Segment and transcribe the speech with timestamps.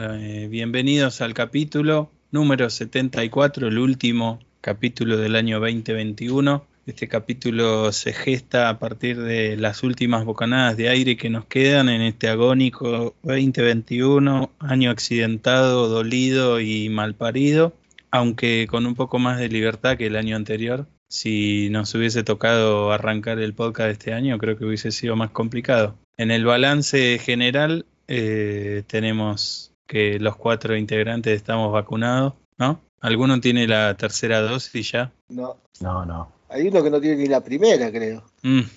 [0.00, 6.64] Eh, bienvenidos al capítulo número 74, el último capítulo del año 2021.
[6.86, 11.88] Este capítulo se gesta a partir de las últimas bocanadas de aire que nos quedan
[11.88, 17.72] en este agónico 2021, año accidentado, dolido y malparido,
[18.12, 20.86] aunque con un poco más de libertad que el año anterior.
[21.08, 25.96] Si nos hubiese tocado arrancar el podcast este año, creo que hubiese sido más complicado.
[26.16, 32.80] En el balance general, eh, tenemos que los cuatro integrantes estamos vacunados, ¿no?
[33.00, 35.10] ¿Alguno tiene la tercera dosis ya?
[35.28, 36.30] No, No, no.
[36.50, 38.22] hay uno que no tiene ni la primera, creo.
[38.42, 38.60] Mm.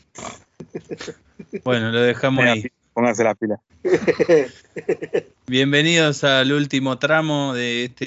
[1.65, 2.63] Bueno, lo dejamos ahí.
[2.93, 3.59] Pónganse la pila.
[5.47, 8.05] Bienvenidos al último tramo de este,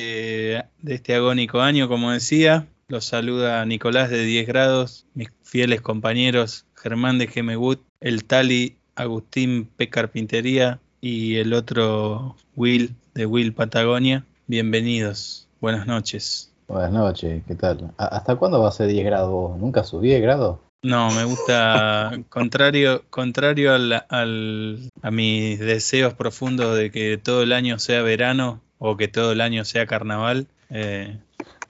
[0.80, 2.66] de este agónico año, como decía.
[2.88, 9.68] Los saluda Nicolás de 10 grados, mis fieles compañeros Germán de Gemewood, el Tali Agustín
[9.76, 9.90] P.
[9.90, 14.24] Carpintería y el otro Will de Will Patagonia.
[14.46, 16.50] Bienvenidos, buenas noches.
[16.66, 17.92] Buenas noches, ¿qué tal?
[17.98, 19.58] ¿A- ¿Hasta cuándo va a ser 10 grados vos?
[19.58, 20.60] ¿Nunca subí 10 grados?
[20.82, 27.52] No, me gusta, contrario, contrario al- al- a mis deseos profundos de que todo el
[27.52, 30.46] año sea verano o que todo el año sea carnaval.
[30.70, 31.18] eh,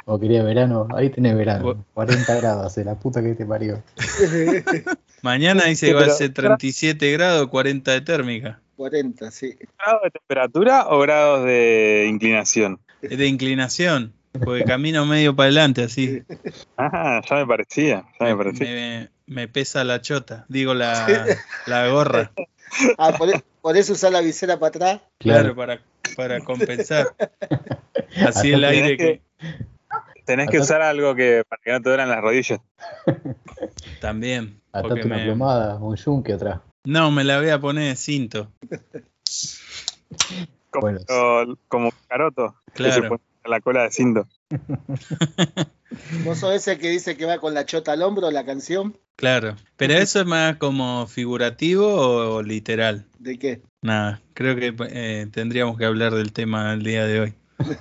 [0.07, 0.87] ¿O quería verano?
[0.95, 1.65] Ahí tenés verano.
[1.75, 3.83] Bu- 40 grados, hace la puta que te parió.
[5.23, 8.61] mañana dice que va a ser 37 grados, 40 de térmica.
[8.77, 9.57] 40, sí.
[9.79, 12.81] ¿Grados de temperatura o grados de inclinación?
[13.01, 14.13] Es de inclinación,
[14.45, 16.23] porque camino medio para adelante así.
[16.77, 18.67] Ah, ya me parecía, ya me parecía.
[18.67, 21.27] Me, me pesa la chota, digo la,
[21.67, 22.33] la gorra.
[22.99, 25.01] Ah, por, e- por eso usar la visera para atrás.
[25.19, 25.81] Claro, para,
[26.17, 27.15] para compensar.
[28.27, 29.21] Así el aire que
[30.25, 32.61] Tenés que usar algo que para que no te duelan las rodillas.
[34.01, 34.61] también.
[34.73, 36.61] Atate una me- plomada, un yunque atrás.
[36.85, 38.51] No, me la voy a poner de cinto.
[40.71, 41.01] Como, Bueno.
[41.69, 43.09] como caroto, que se Claro.
[43.09, 44.27] pone la cola de cinto.
[46.25, 48.99] ¿Vos sos ese que dice que va con la chota al hombro la canción?
[49.17, 49.55] Claro.
[49.77, 53.07] Pero eso es más como figurativo o, literal.
[53.19, 53.63] ¿De qué?
[53.83, 57.35] Nada, creo que eh, tendríamos que hablar del tema del día de hoy.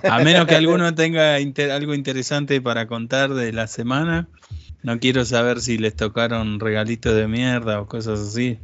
[0.08, 4.28] A menos que alguno tenga inter- algo interesante para contar de la semana.
[4.82, 8.58] No quiero saber si les tocaron regalitos de mierda o cosas así.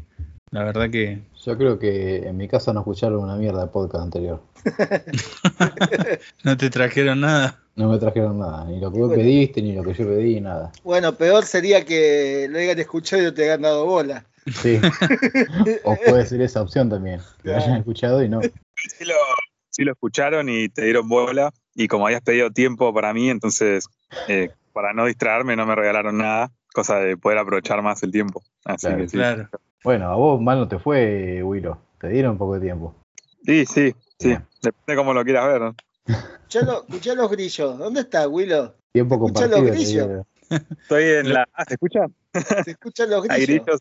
[0.51, 4.05] La verdad que Yo creo que en mi casa no escucharon una mierda de podcast
[4.05, 4.43] anterior.
[6.45, 7.59] no te trajeron nada.
[7.77, 9.23] No me trajeron nada, ni lo que vos Bueno.
[9.23, 10.73] pediste, ni lo que yo pedí, nada.
[10.83, 14.27] Bueno, peor sería que lo hayan escuchado y no te hayan dado bola.
[14.61, 14.81] Sí.
[15.85, 17.21] o puede ser esa opción también.
[17.43, 18.41] Que lo hayan escuchado y no.
[18.43, 19.15] Sí lo,
[19.81, 21.51] sí lo escucharon y te dieron bola.
[21.75, 23.87] Y como habías pedido tiempo para mí, entonces,
[24.29, 26.51] eh, para no distraerme, no me regalaron nada.
[26.75, 28.43] Cosa de poder aprovechar más el tiempo.
[28.65, 29.17] Así Claro, que sí.
[29.17, 29.49] Claro.
[29.83, 31.79] Bueno, a vos mal no te fue, Willow.
[31.99, 32.95] Te dieron poco de tiempo.
[33.45, 34.37] Sí, sí, sí.
[34.63, 35.61] Depende de cómo lo quieras ver.
[35.63, 35.75] ¿no?
[36.07, 37.79] Escuchá, escuchá los grillos.
[37.79, 38.75] ¿Dónde está, Willow?
[38.93, 39.65] Tiempo los compartido.
[39.65, 40.27] te grillos.
[40.83, 41.49] Estoy en la.
[41.55, 42.01] Ah, ¿se escucha?
[42.65, 43.65] ¿Se escuchan los Hay grillos?
[43.65, 43.81] grillos,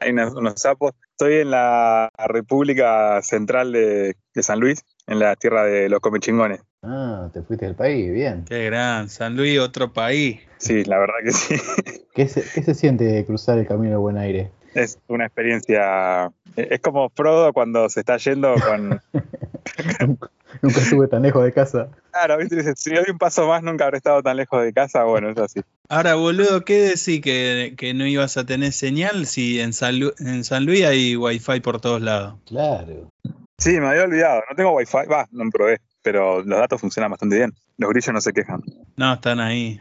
[0.00, 0.92] hay unos, unos sapos.
[1.12, 6.60] Estoy en la República Central de, de San Luis, en la tierra de los comechingones.
[6.82, 8.44] Ah, te fuiste del país, bien.
[8.44, 9.08] Qué gran.
[9.08, 10.40] San Luis, otro país.
[10.58, 11.56] Sí, la verdad que sí.
[12.14, 14.50] ¿Qué se, qué se siente cruzar el camino de buen aire?
[14.74, 16.30] Es una experiencia.
[16.54, 19.00] Es como Frodo cuando se está yendo con.
[20.62, 21.88] Nunca estuve tan lejos de casa.
[22.10, 22.56] Claro, ¿viste?
[22.56, 25.04] Dice, si doy un paso más, nunca habré estado tan lejos de casa.
[25.04, 25.60] Bueno, es así.
[25.88, 30.14] Ahora, boludo, ¿qué decís que, que no ibas a tener señal si en San, Lu-
[30.18, 32.34] en San Luis hay wifi por todos lados?
[32.46, 33.08] Claro.
[33.58, 34.42] Sí, me había olvidado.
[34.48, 35.06] No tengo wifi.
[35.10, 35.80] Va, no probé.
[36.02, 37.52] Pero los datos funcionan bastante bien.
[37.76, 38.62] Los grillos no se quejan.
[38.96, 39.80] No, están ahí.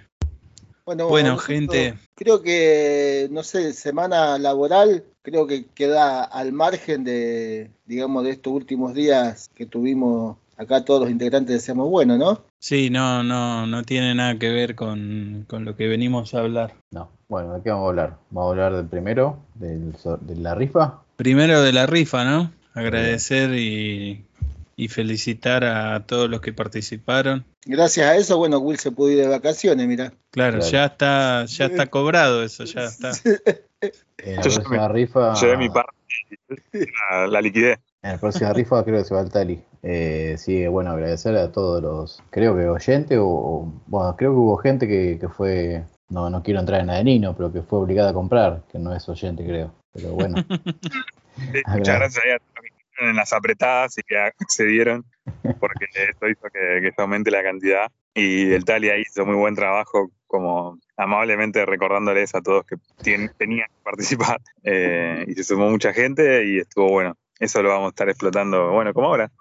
[0.86, 1.96] Bueno, gente.
[2.16, 8.54] Creo que, no sé, semana laboral, creo que queda al margen de, digamos, de estos
[8.54, 12.42] últimos días que tuvimos acá todos los integrantes decíamos, bueno, ¿no?
[12.60, 16.74] Sí, no, no, no tiene nada que ver con, con lo que venimos a hablar.
[16.92, 17.10] No.
[17.28, 18.18] Bueno, ¿de qué vamos a hablar?
[18.32, 21.02] Vamos a hablar del primero, del, de la rifa.
[21.18, 22.52] Primero de la rifa, ¿no?
[22.78, 24.26] Agradecer y,
[24.76, 27.46] y felicitar a todos los que participaron.
[27.66, 30.14] Gracias a eso, bueno, Will se pudo ir de vacaciones, mira.
[30.32, 30.72] Claro, Claro.
[30.72, 33.12] ya está, ya está cobrado eso, ya está.
[34.20, 35.34] En la Yo próxima rifa.
[35.36, 35.92] Llevé mi parte
[37.12, 37.78] la, la liquidé.
[38.02, 39.62] En la próxima rifa creo que se va el Tali.
[39.84, 44.38] Eh, sí, bueno, agradecer a todos los, creo que oyentes, o, o- bueno, creo que
[44.38, 48.10] hubo gente que, que fue, no, no quiero entrar en Adenino, pero que fue obligada
[48.10, 49.74] a comprar, que no es oyente, creo.
[49.94, 50.44] Pero bueno,
[51.38, 52.24] Sí, Muchas gracias.
[53.00, 55.06] En las apretadas y que accedieron,
[55.60, 57.92] porque eso hizo que, se aumente la cantidad.
[58.14, 62.78] Y el Tali ahí hizo muy buen trabajo, como amablemente recordándoles a todos que
[63.38, 64.40] tenían que participar.
[64.70, 67.16] Eh, y se sumó mucha gente y estuvo bueno.
[67.40, 69.32] Eso lo vamos a estar explotando, bueno, como ahora.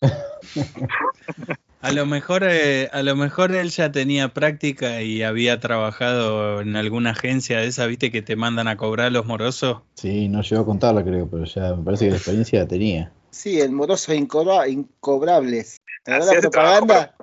[1.84, 6.76] A lo mejor, eh, a lo mejor él ya tenía práctica y había trabajado en
[6.76, 9.82] alguna agencia de esa, viste, que te mandan a cobrar los morosos.
[9.94, 13.12] Sí, no llegó a contarla, creo, pero ya me parece que la experiencia la tenía.
[13.30, 15.76] Sí, el moroso incobra- incobrables.
[16.04, 17.14] ¿Te la hace propaganda?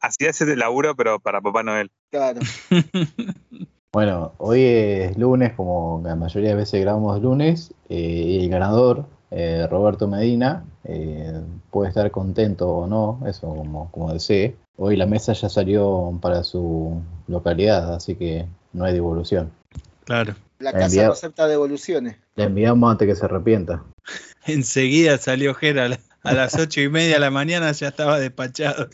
[0.00, 1.90] Así hace el laburo, pero para Papá Noel.
[2.10, 2.40] Claro.
[3.92, 9.06] Bueno, hoy es lunes, como la mayoría de veces grabamos lunes, eh, y el ganador,
[9.30, 11.40] eh, Roberto Medina, eh,
[11.70, 14.56] puede estar contento o no, eso como, como desee.
[14.76, 19.50] Hoy la mesa ya salió para su localidad, así que no hay devolución.
[20.04, 20.34] Claro.
[20.58, 21.08] La casa Enviado.
[21.08, 22.16] no acepta devoluciones.
[22.36, 23.82] Le enviamos antes que se arrepienta.
[24.46, 28.18] Enseguida salió Gera a la- a las ocho y media de la mañana, ya estaba
[28.18, 28.88] despachado.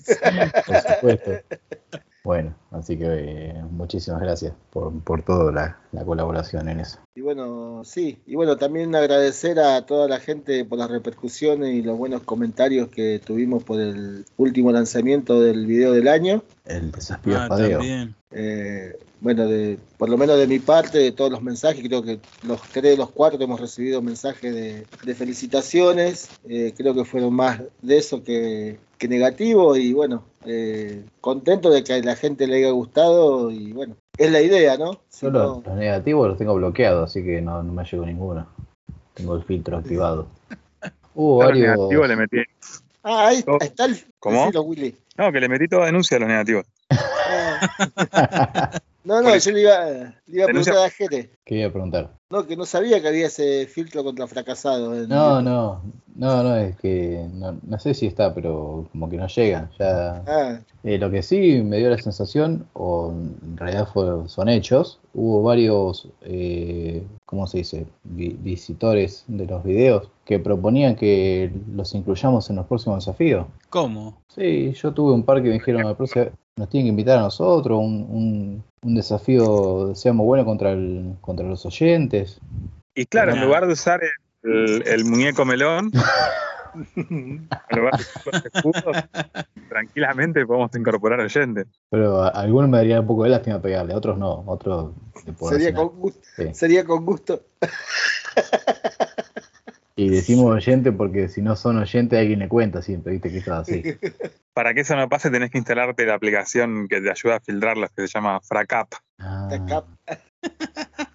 [0.66, 1.30] por supuesto.
[2.24, 6.98] Bueno, así que eh, muchísimas gracias por, por toda la, la colaboración en eso.
[7.14, 8.18] Y bueno, sí.
[8.26, 12.88] Y bueno, también agradecer a toda la gente por las repercusiones y los buenos comentarios
[12.88, 16.44] que tuvimos por el último lanzamiento del video del año.
[16.64, 18.08] El desafío Ah.
[18.34, 22.18] Eh, bueno, de, por lo menos de mi parte, de todos los mensajes, creo que
[22.44, 26.28] los tres, los cuatro hemos recibido mensajes de, de felicitaciones.
[26.48, 29.76] Eh, creo que fueron más de eso que, que negativo.
[29.76, 33.50] Y bueno, eh, contento de que a la gente le haya gustado.
[33.50, 35.00] Y bueno, es la idea, ¿no?
[35.08, 38.46] Si Yo no- los, negativos los tengo bloqueados, así que no, no me llegó ninguno.
[39.14, 40.26] Tengo el filtro activado.
[41.14, 41.76] Hubo varios.
[41.76, 42.38] negativos le metí.
[43.02, 43.96] Ah, ahí, ahí está el.
[44.18, 44.40] ¿Cómo?
[44.40, 44.96] decilo, Willy.
[45.18, 46.64] No, que le metí toda denuncia a los negativos.
[49.04, 51.30] No, no, yo le iba, le iba a preguntar a Jere.
[51.44, 52.10] ¿Qué iba a preguntar?
[52.30, 55.08] No, que no sabía que había ese filtro contra fracasados.
[55.08, 55.82] No, no,
[56.14, 59.70] no, no, es que no, no sé si está, pero como que no llega.
[59.78, 64.48] Ya, Ah, Eh, lo que sí me dio la sensación, o en realidad fue- son
[64.48, 71.52] hechos, hubo varios, eh, ¿cómo se dice?, Vi- visitores de los videos que proponían que
[71.74, 73.46] los incluyamos en los próximos desafíos.
[73.70, 74.18] ¿Cómo?
[74.28, 77.22] Sí, yo tuve un par que me dijeron, "La próxima- nos tienen que invitar a
[77.22, 82.40] nosotros, un, un- un desafío, seamos buenos contra, el, contra los oyentes.
[82.94, 84.00] Y claro, en lugar de usar
[84.42, 85.90] el, el muñeco melón,
[86.96, 88.96] en lugar de usar los escudos,
[89.68, 91.66] tranquilamente podemos incorporar oyentes.
[91.90, 94.92] Pero a, a algunos me daría un poco de lástima pegarle, a otros no, otros
[95.48, 96.44] sería, con gusto, Sí.
[96.52, 97.40] sería con gusto.
[99.94, 103.52] Y decimos oyente porque si no son oyentes alguien le cuenta siempre, viste que esto
[103.52, 103.82] es así.
[104.54, 107.90] Para que eso no pase, tenés que instalarte la aplicación que te ayuda a filtrarlos,
[107.90, 108.92] que se llama Fracap.
[109.18, 109.84] Ah, Acá.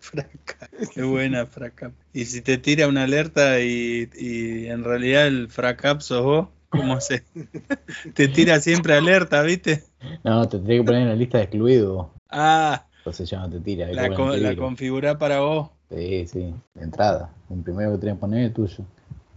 [0.00, 0.68] Fraca.
[0.94, 1.92] Qué buena Fracap.
[2.12, 7.00] Y si te tira una alerta y, y en realidad el Fracap sos vos, ¿cómo
[7.00, 7.24] se?
[8.14, 9.84] te tira siempre alerta, ¿viste?
[10.24, 12.08] no, te tendría que poner en la lista de excluidos.
[12.28, 13.86] Ah, Entonces ya no te tira.
[13.92, 15.70] la, con co- la configurá para vos.
[15.90, 17.34] Sí, sí, de entrada.
[17.50, 18.84] El primero que tenés que poner es tuyo.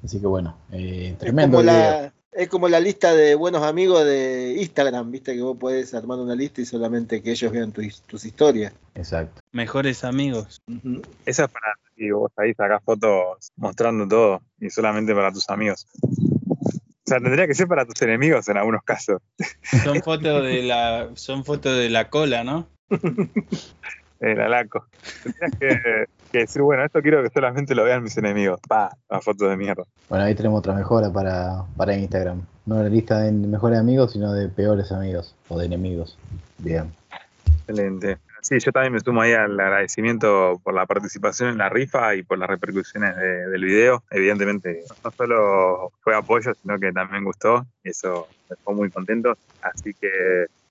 [0.03, 1.81] Así que bueno, eh, Es tremendo como, video.
[1.81, 6.19] la, es como la lista de buenos amigos de Instagram, viste que vos podés armar
[6.19, 8.73] una lista y solamente que ellos vean tus, tus historias.
[8.95, 9.41] Exacto.
[9.51, 10.61] Mejores amigos.
[10.67, 11.01] Ujú.
[11.25, 15.87] Eso es para que vos ahí sacás fotos mostrando todo y solamente para tus amigos.
[16.03, 19.21] O sea, tendría que ser para tus enemigos en algunos casos.
[19.83, 22.67] Son fotos de la, son fotos de la cola, ¿no?
[24.19, 24.87] El alaco.
[25.21, 28.59] Tendrías que, que decir, bueno, esto quiero que solamente lo vean mis enemigos.
[28.67, 29.83] Pa, las fotos de mierda.
[30.09, 32.41] Bueno, ahí tenemos otra mejora para, para Instagram.
[32.65, 36.17] No la lista de mejores amigos, sino de peores amigos o de enemigos.
[36.57, 36.91] Bien.
[37.59, 38.17] Excelente.
[38.41, 42.23] Sí, yo también me sumo ahí al agradecimiento por la participación en la rifa y
[42.23, 44.03] por las repercusiones de- del video.
[44.11, 47.65] Evidentemente, no solo fue apoyo, sino que también gustó.
[47.85, 49.37] y Eso me dejó muy contento.
[49.61, 50.09] Así que,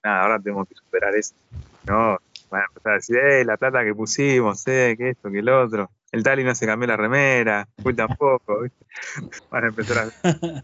[0.05, 1.35] nada, ahora tenemos que superar eso.
[1.87, 2.19] No,
[2.53, 5.49] van a empezar a decir, eh, la plata que pusimos, eh, que esto, que el
[5.49, 5.91] otro.
[6.13, 8.61] El Tali no se cambió la remera, fui tampoco.
[8.61, 8.85] ¿viste?
[9.51, 10.63] Van a empezar a.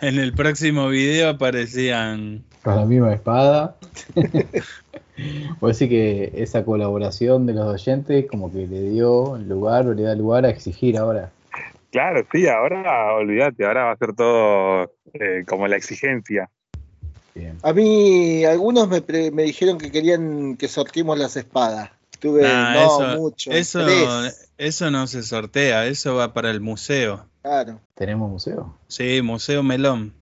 [0.06, 2.44] En el próximo video aparecían.
[2.62, 3.76] Con la misma espada.
[5.60, 10.02] Puedo decir que esa colaboración de los oyentes como que le dio lugar o le
[10.02, 11.30] da lugar a exigir ahora.
[11.90, 16.50] Claro, sí, ahora olvídate, ahora va a ser todo eh, como la exigencia.
[17.34, 17.58] Bien.
[17.62, 21.90] A mí, algunos me, pre- me dijeron que querían que sorteemos las espadas.
[22.20, 23.50] Tuve, Nah, no, eso, mucho.
[23.50, 27.26] eso, tres, eso no se sortea, eso va para el museo.
[27.42, 27.80] claro.
[27.94, 28.74] ¿Tenemos museo?
[28.88, 30.14] Sí, Museo Melón.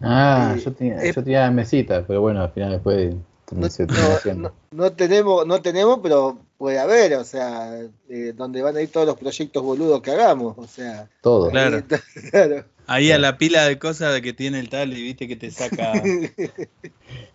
[0.00, 3.14] Ah, Eh, yo tenía, eh, yo tenía mesita, pero bueno, al final después
[3.52, 8.62] No, se no- no- no tenemos, no tenemos, pero puede haber, o sea, eh, donde
[8.62, 11.08] van a ir todos los proyectos boludos que hagamos, o sea.
[11.20, 11.50] Todo.
[11.50, 11.78] Claro.
[11.78, 11.82] ahí-
[12.30, 12.64] claro.
[12.92, 15.92] Ahí a la pila de cosas que tiene el tal y viste que te saca.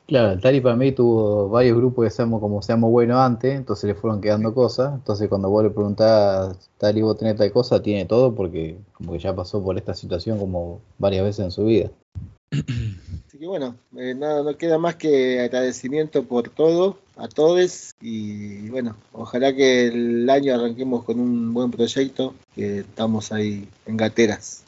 [0.08, 3.88] Claro, el Tali para mí tuvo varios grupos que seamos como seamos buenos antes, entonces
[3.88, 4.94] le fueron quedando cosas.
[4.94, 9.20] Entonces cuando vos le preguntás, Tali, vos tenés tal cosa, tiene todo porque como que
[9.20, 11.90] ya pasó por esta situación como varias veces en su vida.
[12.52, 18.70] Así que bueno, eh, nada, no queda más que agradecimiento por todo, a todos, y
[18.70, 24.65] bueno, ojalá que el año arranquemos con un buen proyecto, que estamos ahí en gateras.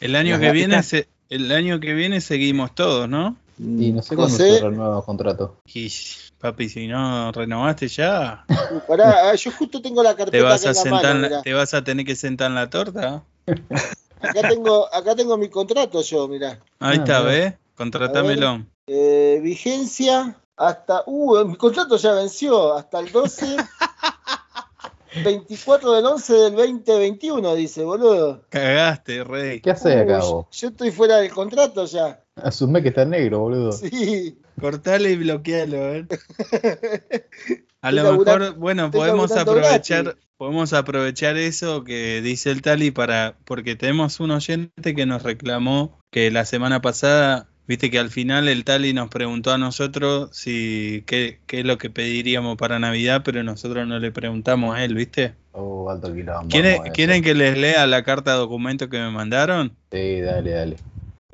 [0.00, 3.36] El año que viene se- el año que viene seguimos todos, ¿no?
[3.58, 5.56] Y no sé cuándo se renueva el contrato.
[5.72, 5.90] Y
[6.38, 10.60] papi, si no renovaste ya, uh, pará, ah, yo justo tengo la te carpeta vas
[10.66, 13.22] acá a en la sentar, mano, te vas a tener que sentar en la torta.
[14.20, 16.58] Acá tengo, acá tengo mi contrato yo, mirá.
[16.80, 17.20] Ahí Ah, está.
[17.22, 17.54] ¿ves?
[17.76, 18.64] Contratámelo.
[18.86, 21.02] Eh, vigencia hasta.
[21.06, 22.74] Uh, mi contrato ya venció.
[22.74, 23.56] Hasta el 12.
[25.22, 28.44] 24 del 11 del 2021, dice, boludo.
[28.48, 29.60] Cagaste, rey.
[29.60, 30.46] ¿Qué haces acá vos?
[30.50, 32.24] yo estoy fuera del contrato ya.
[32.36, 33.72] Asume que está negro, boludo.
[33.72, 34.38] Sí.
[34.60, 36.06] Cortale y bloquealo, ¿eh?
[37.80, 40.22] A lo mejor, bueno, podemos aprovechar, gratis.
[40.38, 45.98] podemos aprovechar eso que dice el Tali para, porque tenemos un oyente que nos reclamó
[46.10, 51.02] que la semana pasada, viste que al final el Tali nos preguntó a nosotros si
[51.06, 54.94] qué, qué es lo que pediríamos para Navidad, pero nosotros no le preguntamos a él,
[54.94, 55.34] ¿viste?
[55.52, 56.48] Oh, alto quilombo.
[56.48, 57.24] ¿Quieren, vamos a ¿quieren eso.
[57.24, 59.76] que les lea la carta documento que me mandaron?
[59.90, 60.76] Sí, dale, dale.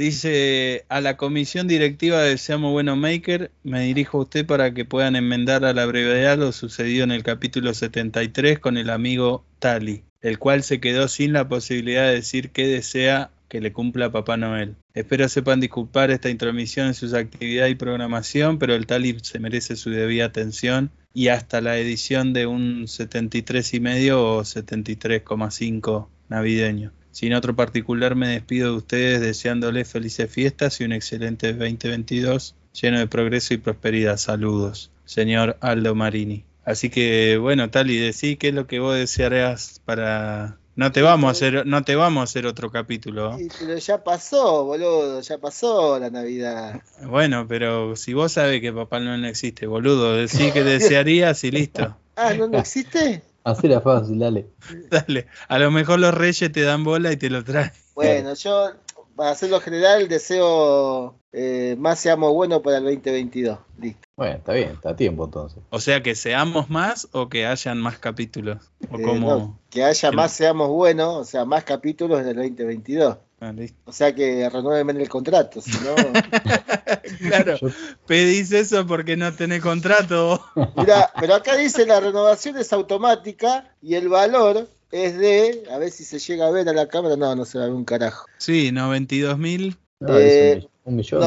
[0.00, 4.86] Dice, a la comisión directiva de Seamos Bueno Maker, me dirijo a usted para que
[4.86, 10.04] puedan enmendar a la brevedad lo sucedido en el capítulo 73 con el amigo Tali,
[10.22, 14.38] el cual se quedó sin la posibilidad de decir qué desea que le cumpla Papá
[14.38, 14.76] Noel.
[14.94, 19.76] Espero sepan disculpar esta intromisión en sus actividades y programación, pero el Tali se merece
[19.76, 26.92] su debida atención y hasta la edición de un 73 y medio o 73,5 navideño.
[27.10, 33.00] Sin otro particular me despido de ustedes deseándoles felices fiestas y un excelente 2022 lleno
[33.00, 34.16] de progreso y prosperidad.
[34.16, 36.44] Saludos, señor Aldo Marini.
[36.64, 41.28] Así que bueno, Tali, decí qué es lo que vos desearías para no te vamos
[41.28, 43.36] a hacer no te vamos a hacer otro capítulo.
[43.36, 45.20] Sí, pero ya pasó, boludo.
[45.20, 46.80] Ya pasó la Navidad.
[47.02, 51.50] Bueno, pero si vos sabés que Papá Noel no existe, boludo, decí que desearías y
[51.50, 51.96] listo.
[52.16, 53.22] Ah, ¿no, no existe?
[53.44, 54.46] Hacela fácil, dale.
[54.90, 57.72] Dale, a lo mejor los reyes te dan bola y te lo traen.
[57.94, 58.72] Bueno, yo,
[59.20, 63.58] para hacerlo general, deseo eh, más seamos buenos para el 2022.
[63.78, 64.00] Listo.
[64.16, 65.58] Bueno, está bien, está a tiempo entonces.
[65.68, 68.70] O sea, que seamos más o que hayan más capítulos.
[68.90, 69.28] O Eh, como...
[69.28, 73.18] no, que haya el- más seamos buenos, o sea, más capítulos en el 2022.
[73.42, 73.78] Ah, listo.
[73.84, 75.94] O sea que renueven el contrato, si no.
[77.18, 77.68] Claro, Yo-
[78.06, 80.42] pedís eso porque no tenés contrato.
[80.76, 85.90] Mira, pero acá dice la renovación es automática y el valor es de, a ver
[85.90, 87.84] si se llega a ver a la cámara, no, no se va a ver un
[87.84, 88.26] carajo.
[88.38, 89.76] Sí, 92 mil.
[90.00, 91.20] No, Eh, un, mi- un millón,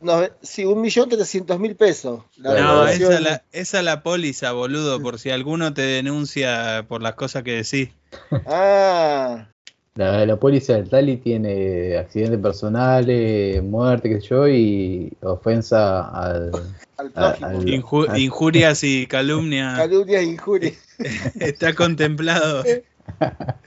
[0.00, 0.64] Noven- sí.
[0.64, 2.22] un millón trescientos mil pesos.
[2.38, 7.14] La No, esa la, esa la póliza, boludo, por si alguno te denuncia por las
[7.14, 7.90] cosas que decís.
[8.46, 9.48] Ah,
[9.94, 16.52] La, la póliza del Tali tiene accidentes personales, muerte, qué sé yo, y ofensa al,
[16.98, 17.48] al prójimo.
[17.48, 20.74] al- Inju- injurias y calumnias Calumnias e injurias.
[21.40, 22.64] está contemplado.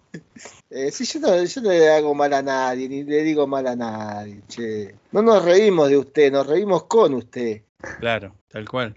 [0.71, 3.65] Eh, sí, yo no, yo no le hago mal a nadie, ni le digo mal
[3.65, 4.95] a nadie, che.
[5.11, 7.63] No nos reímos de usted, nos reímos con usted.
[7.99, 8.95] Claro, tal cual.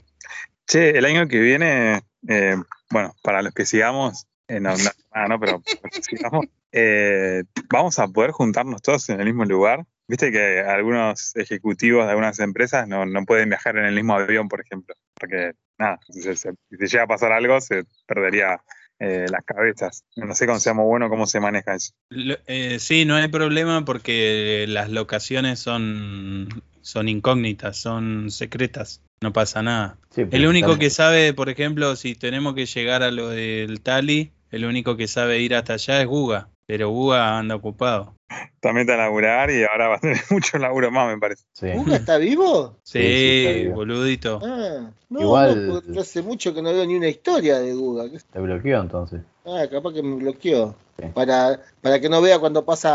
[0.67, 2.57] Che, el año que viene, eh,
[2.91, 7.45] bueno, para los que sigamos, eh, no, no, no, pero para los que sigamos, eh,
[7.71, 9.87] vamos a poder juntarnos todos en el mismo lugar.
[10.07, 14.49] Viste que algunos ejecutivos de algunas empresas no, no pueden viajar en el mismo avión,
[14.49, 18.63] por ejemplo, porque nada, si se, si se llega a pasar algo, se perdería
[19.03, 20.05] eh, las cabezas.
[20.17, 21.93] No sé cómo seamos bueno cómo se maneja eso.
[22.11, 29.03] Lo- eh, sí, no hay problema porque las locaciones son, son incógnitas, son secretas.
[29.21, 29.99] No pasa nada.
[30.11, 34.33] Sí, El único que sabe, por ejemplo, si tenemos que llegar a lo del Tali,
[34.51, 38.15] el único que sabe ir hasta allá es Guga, pero Guga anda ocupado.
[38.61, 41.45] También a laburar y ahora va a tener mucho laburo más, me parece.
[41.53, 41.69] sí.
[41.75, 42.79] ¿Buga está vivo?
[42.83, 43.75] Sí, Sí, sí, está bien.
[43.75, 44.41] boludito.
[44.43, 48.05] Ah, no, Igual- no, hace mucho que no veo ni una historia de Guga.
[48.33, 49.21] Te bloqueó entonces.
[49.45, 50.75] Ah, capaz que me bloqueó.
[50.99, 51.07] Sí.
[51.15, 52.93] Para, para que no vea cuando pasa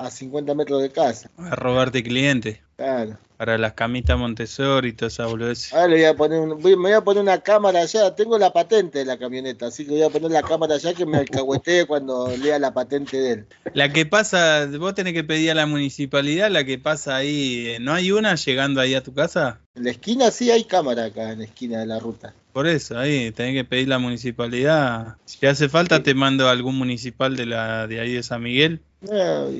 [0.00, 1.30] a, a 50 metros de casa.
[1.38, 2.62] A robarte cliente.
[2.76, 3.16] Claro.
[3.36, 5.72] Para las camitas Montessori y toda esa boludez.
[5.72, 8.14] Ahora le voy a poner un- voy- me voy a poner una cámara allá.
[8.14, 11.04] Tengo la patente de la camioneta, así que voy a poner la cámara allá que
[11.04, 13.46] me alcahuetee cuando lea la patente de él.
[13.74, 17.78] La que pasa, vos tenés que pedir a la municipalidad, la que pasa ahí, eh,
[17.80, 19.58] ¿no hay una llegando ahí a tu casa?
[19.74, 22.32] En la esquina sí hay cámara acá, en la esquina de la ruta.
[22.52, 25.16] Por eso, ahí tenés que pedir la municipalidad.
[25.24, 28.80] Si hace falta, te mando a algún municipal de la de ahí de San Miguel.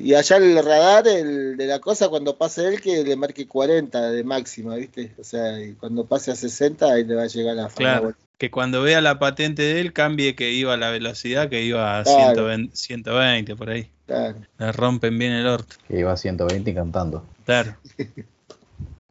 [0.03, 4.11] Y allá el radar el de la cosa, cuando pase él, que le marque 40
[4.11, 5.13] de máxima, ¿viste?
[5.19, 8.13] O sea, y cuando pase a 60, ahí le va a llegar la Claro.
[8.37, 11.99] Que cuando vea la patente de él, cambie que iba a la velocidad, que iba
[11.99, 12.33] a Claro.
[12.33, 13.89] 120, 120 por ahí.
[14.05, 14.35] Claro.
[14.57, 15.75] Le rompen bien el orto.
[15.87, 17.23] Que iba a 120 y cantando.
[17.45, 17.75] Claro.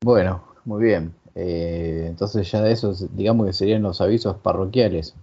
[0.01, 1.15] Bueno, muy bien.
[1.35, 5.15] Eh, entonces ya de esos, digamos que serían los avisos parroquiales.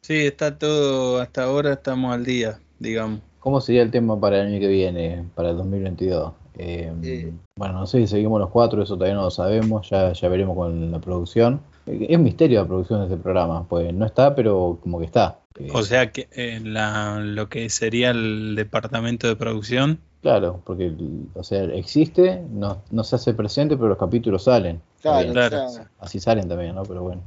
[0.00, 3.20] Sí, está todo, hasta ahora estamos al día, digamos.
[3.40, 6.32] ¿Cómo sería el tema para el año que viene, para el 2022?
[6.58, 7.32] Eh, Eh.
[7.56, 10.56] Bueno, no sé si seguimos los cuatro, eso todavía no lo sabemos, ya, ya veremos
[10.56, 11.60] con la producción.
[11.86, 15.38] Es misterio la producción de este programa, pues no está, pero como que está.
[15.58, 20.92] Eh, O sea que eh, la- lo que sería el departamento de producción, Claro, porque
[21.32, 24.82] o sea, existe, no, no se hace presente, pero los capítulos salen.
[25.00, 25.66] Claro, Claro.
[25.98, 26.82] Así salen también, ¿no?
[26.82, 27.22] Pero bueno.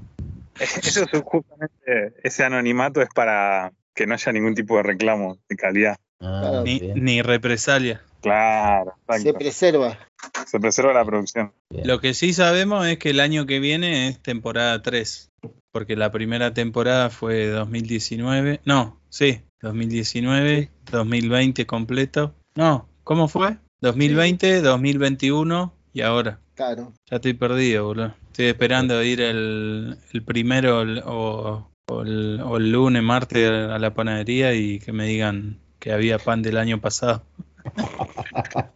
[0.59, 5.55] Eso es justamente, ese anonimato es para que no haya ningún tipo de reclamo de
[5.55, 5.95] calidad.
[6.19, 8.01] Ah, ni, ni represalia.
[8.21, 9.99] Claro, se preserva.
[10.47, 11.51] Se preserva la producción.
[11.69, 11.85] bien.
[11.85, 15.29] Lo que sí sabemos es que el año que viene es temporada 3,
[15.71, 22.33] porque la primera temporada fue 2019, no, sí, 2019, 2020 completo.
[22.55, 23.57] No, ¿cómo fue?
[23.81, 26.39] 2020, 2021 y ahora.
[26.55, 26.93] Claro.
[27.09, 28.15] Ya estoy perdido, boludo.
[28.27, 33.77] Estoy esperando ir el, el primero el- o, o el, o el lunes, martes a
[33.79, 37.23] la panadería y que me digan que había pan del año pasado.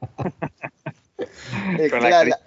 [1.79, 2.39] Eh, Con la cla- la,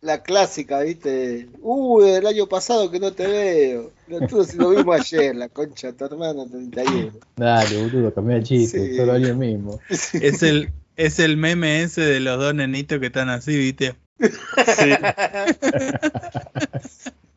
[0.00, 1.48] la clásica, ¿viste?
[1.60, 3.92] Uy, el año pasado que no te veo.
[4.06, 7.12] Nosotros lo vimos ayer, la concha de tu hermano 31.
[7.36, 8.96] Dale, boludo, cambié el chiste, Sí.
[8.96, 9.80] solo año mismo.
[9.88, 13.94] Es el, es el meme ese de los dos nenitos que están así, ¿viste?
[14.18, 14.90] Sí.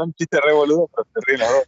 [0.00, 1.66] Son chistes re boludos, pero se ríen los dos.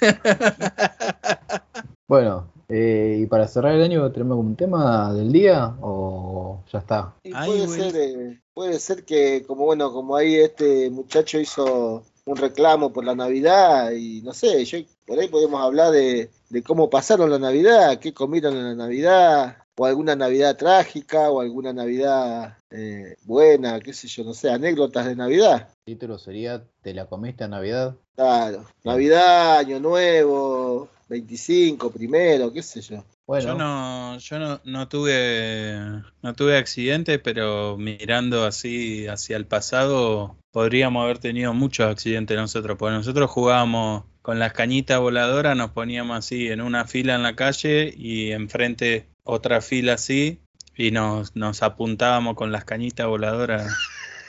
[2.06, 7.14] Bueno, eh, y para cerrar el año, ¿tenemos algún tema del día o ya está?
[7.22, 12.92] Puede ser, eh, puede ser que como bueno, como ahí este muchacho hizo un reclamo
[12.92, 17.30] por la Navidad y no sé, yo por ahí podemos hablar de, de cómo pasaron
[17.30, 23.16] la Navidad, qué comieron en la Navidad, o alguna Navidad trágica, o alguna Navidad eh,
[23.24, 25.68] buena, qué sé yo, no sé, anécdotas de Navidad.
[25.86, 27.96] El título sería ¿Te la comiste a Navidad?
[28.14, 33.04] Claro, Navidad, Año Nuevo, 25, primero, qué sé yo.
[33.26, 39.46] Bueno, Yo no, yo no, no tuve, no tuve accidentes, pero mirando así hacia el
[39.46, 45.70] pasado, podríamos haber tenido muchos accidentes nosotros, porque nosotros jugábamos con las cañitas voladoras, nos
[45.70, 50.40] poníamos así en una fila en la calle y enfrente otra fila así,
[50.76, 53.72] y nos, nos apuntábamos con las cañitas voladoras,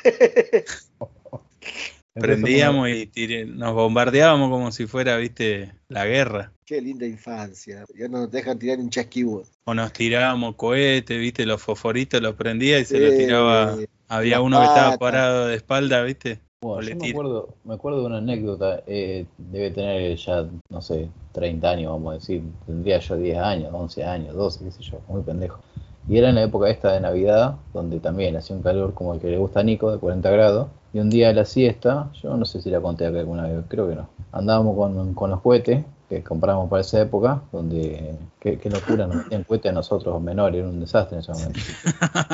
[2.21, 6.51] prendíamos y tiré- nos bombardeábamos como si fuera, viste, la guerra.
[6.65, 7.85] Qué linda infancia.
[7.97, 9.43] Ya no nos dejan tirar un chasquibo.
[9.65, 13.77] O nos tirábamos cohetes, viste, los fosforitos los prendía y se los tiraba.
[14.07, 16.39] Había uno que estaba parado de espalda, viste.
[16.61, 21.09] Bueno, yo me acuerdo, me acuerdo de una anécdota, eh, debe tener ya, no sé,
[21.31, 24.99] 30 años, vamos a decir, tendría yo 10 años, 11 años, 12, qué sé yo,
[25.07, 25.59] muy pendejo.
[26.07, 29.19] Y era en la época esta de Navidad, donde también hacía un calor como el
[29.19, 32.37] que le gusta a Nico, de 40 grados, y un día a la siesta, yo
[32.37, 35.41] no sé si la conté acá alguna vez, creo que no, andábamos con, con los
[35.41, 40.21] cohetes que compramos para esa época, donde, qué, qué locura, nos metían cohetes a nosotros
[40.21, 41.59] menores, era un desastre en ese momento.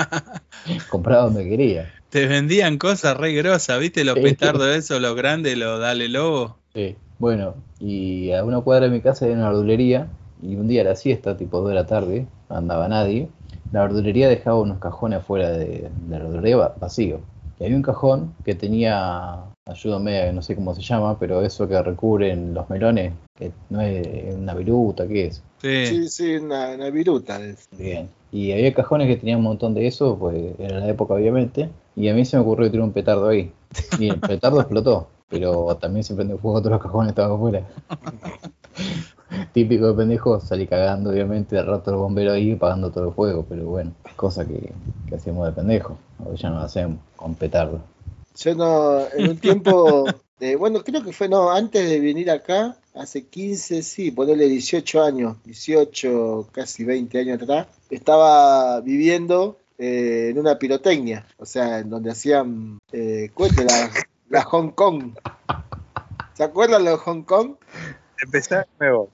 [0.90, 1.90] Compraba donde quería.
[2.10, 6.58] Te vendían cosas re grosas, viste, los petardos esos, los grandes, los dale lobo.
[6.74, 6.98] Sí.
[7.18, 10.08] Bueno, y a una cuadra de mi casa hay una verdulería
[10.42, 13.30] y un día a la siesta, tipo 2 de la tarde, no andaba nadie.
[13.72, 17.20] La verdulería dejaba unos cajones afuera de, de la verdulería va- vacío.
[17.60, 19.36] Y había un cajón que tenía,
[19.68, 24.36] ayúdame, no sé cómo se llama, pero eso que recubren los melones, que no es
[24.36, 25.44] una viruta, ¿qué es?
[25.62, 25.86] Sí.
[25.86, 27.40] Sí, sí, una, una viruta.
[27.40, 27.70] es.
[27.78, 28.10] Bien.
[28.32, 31.70] Y había cajones que tenían un montón de eso, pues era la época obviamente.
[31.96, 33.52] Y a mí se me ocurrió tirar un petardo ahí.
[34.00, 37.64] Y el petardo explotó, pero también se prendió fuego todos los cajones estaban afuera.
[39.54, 43.46] Típico de pendejo, salí cagando obviamente, de rato el bombero ahí apagando todo el fuego,
[43.48, 44.72] pero bueno, cosa que,
[45.08, 45.98] que hacíamos de pendejo.
[46.26, 47.82] Hoy ya no lo hacemos con petardo.
[48.36, 50.06] Yo no, en un tiempo,
[50.40, 55.04] de, bueno, creo que fue, no, antes de venir acá, hace 15, sí, ponerle 18
[55.04, 61.90] años, 18, casi 20 años atrás, estaba viviendo eh, en una pirotecnia, o sea, en
[61.90, 63.92] donde hacían eh, cohetes, la,
[64.30, 65.14] la Hong Kong.
[66.34, 67.56] ¿Se acuerdan de Hong Kong?
[68.24, 69.10] Empezar de nuevo.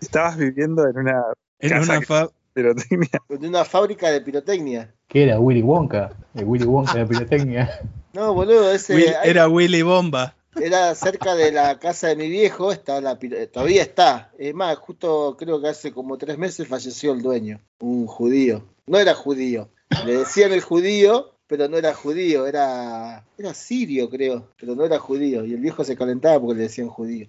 [0.00, 1.22] Estabas viviendo en una
[1.58, 3.08] En casa una que- fa- pirotecnia.
[3.30, 4.94] En una fábrica de pirotecnia.
[5.08, 5.38] ¿Qué era?
[5.40, 6.10] Willy Wonka.
[6.34, 7.80] El Willy Wonka de pirotecnia.
[8.14, 10.34] No, boludo, ese Will- hay- era Willy Bomba.
[10.60, 13.18] era cerca de la casa de mi viejo, está la,
[13.50, 14.30] todavía está.
[14.36, 18.64] Es más, justo creo que hace como tres meses falleció el dueño, un judío.
[18.86, 19.70] No era judío,
[20.04, 24.98] le decían el judío, pero no era judío, era, era sirio creo, pero no era
[24.98, 25.46] judío.
[25.46, 27.28] Y el viejo se calentaba porque le decían judío.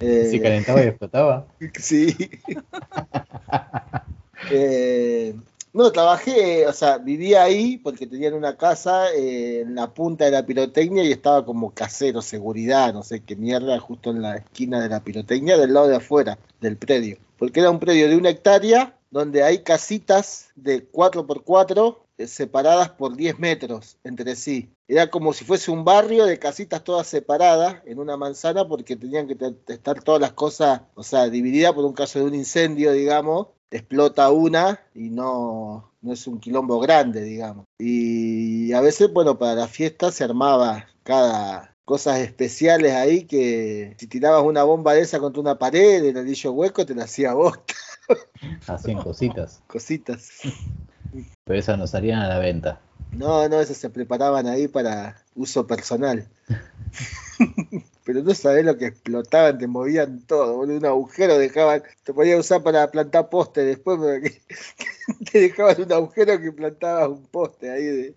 [0.00, 1.46] Eh, Se calentaba y explotaba.
[1.80, 2.14] Sí.
[4.50, 5.34] Eh,
[5.72, 10.30] no, trabajé, o sea, vivía ahí porque tenían una casa eh, en la punta de
[10.32, 14.80] la pirotecnia y estaba como casero, seguridad, no sé qué mierda, justo en la esquina
[14.80, 17.16] de la pirotecnia, del lado de afuera del predio.
[17.38, 23.14] Porque era un predio de una hectárea donde hay casitas de 4x4 eh, separadas por
[23.14, 24.70] 10 metros entre sí.
[24.88, 29.28] Era como si fuese un barrio de casitas todas separadas en una manzana porque tenían
[29.28, 29.36] que
[29.68, 34.32] estar todas las cosas, o sea, divididas por un caso de un incendio, digamos, explota
[34.32, 37.66] una y no, no es un quilombo grande, digamos.
[37.78, 44.06] Y a veces, bueno, para la fiesta se armaba cada cosas especiales ahí que si
[44.06, 47.58] tirabas una bomba de esa contra una pared, el anillo hueco te la hacía vos,
[48.66, 49.62] Hacían cositas.
[49.66, 50.28] cositas.
[51.44, 52.80] Pero esas no salían a la venta.
[53.12, 56.26] No, no, esas se preparaban ahí para uso personal.
[58.04, 62.38] Pero no sabés lo que explotaban, te movían todo, boludo, un agujero dejaban, te podías
[62.38, 63.98] usar para plantar poste después,
[65.32, 68.14] te dejaban un agujero que plantabas un poste ahí de.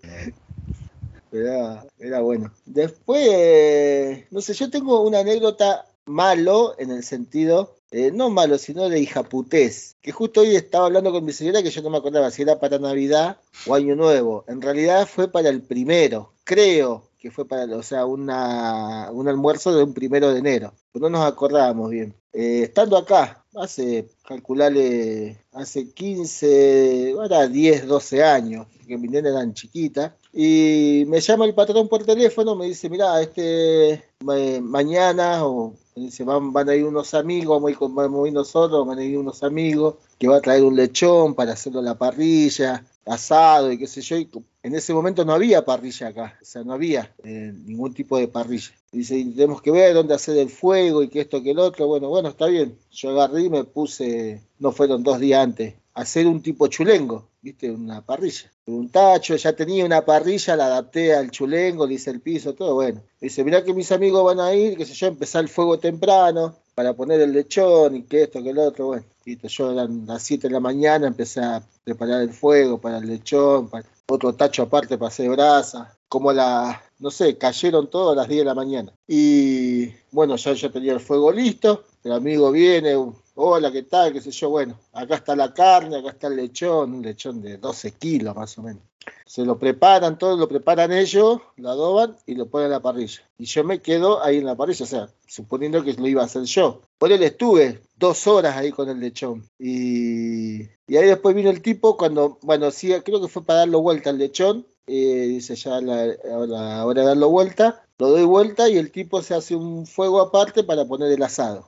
[1.32, 2.52] Pero Era, era bueno.
[2.66, 8.90] Después, no sé, yo tengo una anécdota malo en el sentido, eh, no malo, sino
[8.90, 9.96] de hijaputés.
[10.02, 12.60] Que justo hoy estaba hablando con mi señora que yo no me acordaba si era
[12.60, 14.44] para Navidad o Año Nuevo.
[14.48, 19.76] En realidad fue para el primero, creo que fue para, o sea, una, un almuerzo
[19.76, 20.74] de un primero de enero.
[20.94, 22.14] No nos acordábamos bien.
[22.34, 29.54] Eh, estando acá, hace, calcularle, hace 15, ahora 10, 12 años, que mi nena eran
[29.54, 35.74] chiquitas, y me llama el patrón por teléfono, me dice, mira, este, ma- mañana, o
[36.00, 39.04] dice, van, van a ir unos amigos, vamos a ir, a ir nosotros, van a
[39.04, 43.72] ir unos amigos, que va a traer un lechón para hacerlo a la parrilla, asado
[43.72, 44.18] y qué sé yo,
[44.64, 48.28] en ese momento no había parrilla acá, o sea, no había eh, ningún tipo de
[48.28, 48.72] parrilla.
[48.92, 51.88] Dice, tenemos que ver dónde hacer el fuego y que esto, que el otro.
[51.88, 52.78] Bueno, bueno, está bien.
[52.92, 57.72] Yo agarré y me puse, no fueron dos días antes, hacer un tipo chulengo, ¿viste?
[57.72, 58.52] Una parrilla.
[58.68, 62.76] Un tacho, ya tenía una parrilla, la adapté al chulengo, le hice el piso, todo
[62.76, 63.02] bueno.
[63.20, 66.56] Dice, mirá que mis amigos van a ir, qué sé yo, empezar el fuego temprano
[66.76, 69.06] para poner el lechón y que esto, que el otro, bueno.
[69.26, 73.08] Listo, yo eran las 7 de la mañana, empecé a preparar el fuego para el
[73.08, 75.98] lechón, para otro tacho aparte para hacer brasa.
[76.08, 78.94] Como la, no sé, cayeron todos a las 10 de la mañana.
[79.08, 82.96] Y bueno, ya yo tenía el fuego listo, el amigo viene,
[83.38, 84.12] hola, ¿qué tal?
[84.14, 87.58] qué sé yo, bueno, acá está la carne, acá está el lechón, un lechón de
[87.58, 88.82] 12 kilos más o menos.
[89.26, 93.22] Se lo preparan, todo lo preparan ellos, lo adoban y lo ponen a la parrilla.
[93.38, 96.26] Y yo me quedo ahí en la parrilla, o sea, suponiendo que lo iba a
[96.26, 96.82] hacer yo.
[96.98, 99.48] Por él estuve dos horas ahí con el lechón.
[99.60, 103.82] Y, y ahí después vino el tipo cuando, bueno, sí, creo que fue para darlo
[103.82, 104.66] vuelta al lechón.
[104.88, 106.08] eh, dice ya la,
[106.48, 107.84] la hora vuelta.
[108.00, 111.68] Lo doy vuelta y el tipo se hace un fuego aparte para poner el asado.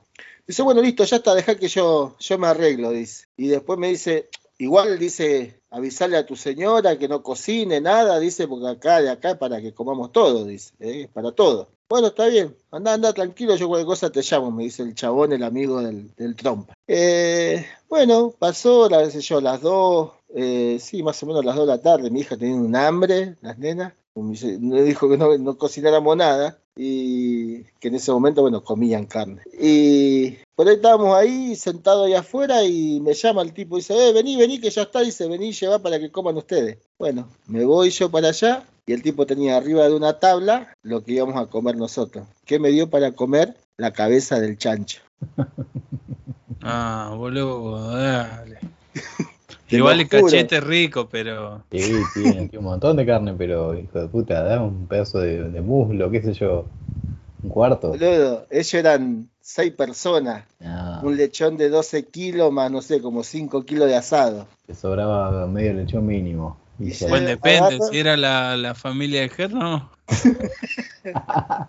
[0.50, 3.28] Dice, bueno, listo, ya está, deja que yo, yo me arreglo, dice.
[3.36, 8.48] Y después me dice, igual dice, avisarle a tu señora que no cocine nada, dice,
[8.48, 11.02] porque acá de acá para que comamos todo, dice, ¿eh?
[11.02, 11.68] es para todo.
[11.88, 15.32] Bueno, está bien, anda, anda tranquilo, yo cualquier cosa te llamo, me dice el chabón,
[15.32, 16.74] el amigo del, del trompa.
[16.88, 21.76] Eh, bueno, pasó, la yo, las dos, eh, sí, más o menos las dos de
[21.76, 26.16] la tarde, mi hija tenía un hambre, las nenas, me dijo que no, no cocináramos
[26.16, 29.42] nada y que en ese momento, bueno, comían carne.
[29.58, 34.08] Y por ahí estábamos ahí sentados ahí afuera y me llama el tipo y dice,
[34.08, 36.78] eh, vení, vení, que ya está, dice, vení, lleva para que coman ustedes.
[36.98, 41.04] Bueno, me voy yo para allá y el tipo tenía arriba de una tabla lo
[41.04, 42.26] que íbamos a comer nosotros.
[42.44, 43.56] ¿Qué me dio para comer?
[43.76, 45.00] La cabeza del chancho.
[46.62, 48.58] Ah, boludo, dale.
[49.68, 51.62] Te Igual el cachete rico, pero.
[51.70, 51.78] Sí,
[52.14, 55.60] tiene tiene un montón de carne, pero hijo de puta, da un pedazo de, de
[55.60, 56.66] muslo, qué sé yo,
[57.42, 57.88] un cuarto.
[57.90, 60.44] Boludo, ellos eran seis personas,
[61.02, 64.46] un lechón de 12 kilos más, no sé, como 5 kilos de asado.
[64.66, 66.56] te sobraba medio lechón mínimo.
[66.78, 67.58] Y Y ya- Bueno, depende.
[67.76, 69.90] agarra- Si era la, la familia de Gerno,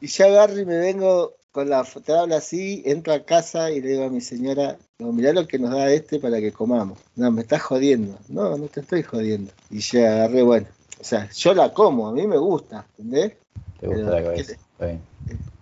[0.00, 3.88] Y ya agarro y me vengo con la tabla así, entro a casa y le
[3.90, 6.98] digo a mi señora, no, mirá lo que nos da este para que comamos.
[7.16, 8.16] No, me estás jodiendo.
[8.28, 9.52] No, no te estoy jodiendo.
[9.70, 10.66] Y ya agarré, bueno,
[11.00, 13.32] o sea, yo la como, a mí me gusta, ¿entendés?
[13.80, 14.52] Te gusta Pero, la ¿qué cabeza.
[14.80, 14.98] le-.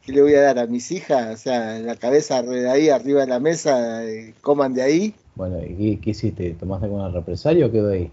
[0.04, 1.34] ¿Qué le voy a dar a mis hijas?
[1.34, 5.14] O sea, la cabeza de ahí, arriba de la mesa, eh, coman de ahí.
[5.34, 6.50] Bueno, ¿y qué, qué hiciste?
[6.54, 8.10] ¿Tomaste alguna represalia o quedó ahí?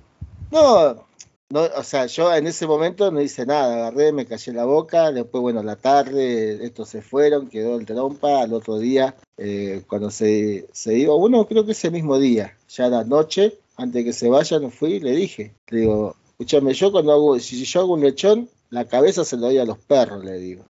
[0.51, 1.05] No,
[1.49, 5.11] no, o sea, yo en ese momento no hice nada, agarré, me callé la boca,
[5.11, 10.09] después, bueno, la tarde, estos se fueron, quedó el trompa, al otro día, eh, cuando
[10.09, 14.13] se, se iba, bueno, creo que ese mismo día, ya la noche, antes de que
[14.13, 17.93] se vayan, fui y le dije, le digo, escúchame, yo cuando hago, si yo hago
[17.93, 20.65] un lechón, la cabeza se lo doy a los perros, le digo.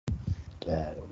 [0.61, 1.07] Claro.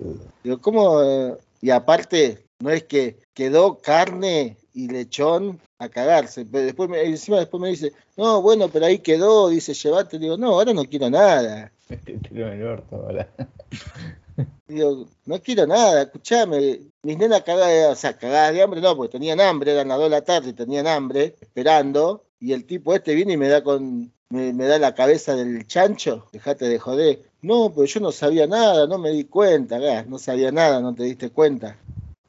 [0.45, 1.03] Digo, ¿cómo?
[1.03, 1.37] eh?
[1.61, 6.47] Y aparte, no es que quedó carne y lechón a cagarse.
[6.47, 10.21] Pero después me, encima después me dice, no, bueno, pero ahí quedó, dice, llevate.
[10.21, 11.73] Digo, no, ahora no quiero nada.
[12.31, 13.29] El orto, ahora.
[14.69, 16.81] Digo, no quiero nada, escuchame.
[17.03, 20.05] Mis nenas cagadas, o sea, cagadas de hambre, no, porque tenían hambre, eran las 2
[20.05, 22.25] de la tarde tenían hambre, esperando.
[22.39, 24.13] Y el tipo este viene y me da con.
[24.31, 27.23] Me, me da la cabeza del chancho, dejate de joder.
[27.41, 31.05] No, pero yo no sabía nada, no me di cuenta, no sabía nada, no te
[31.05, 31.79] diste cuenta.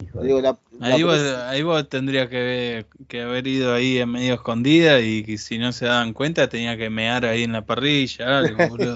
[0.04, 3.98] Hijo de- Digo, la, la Ahí vos, ahí vos tendrías que, que haber ido ahí
[3.98, 7.52] en medio escondida y que si no se daban cuenta tenía que mear ahí en
[7.54, 8.96] la parrilla, algo, boludo.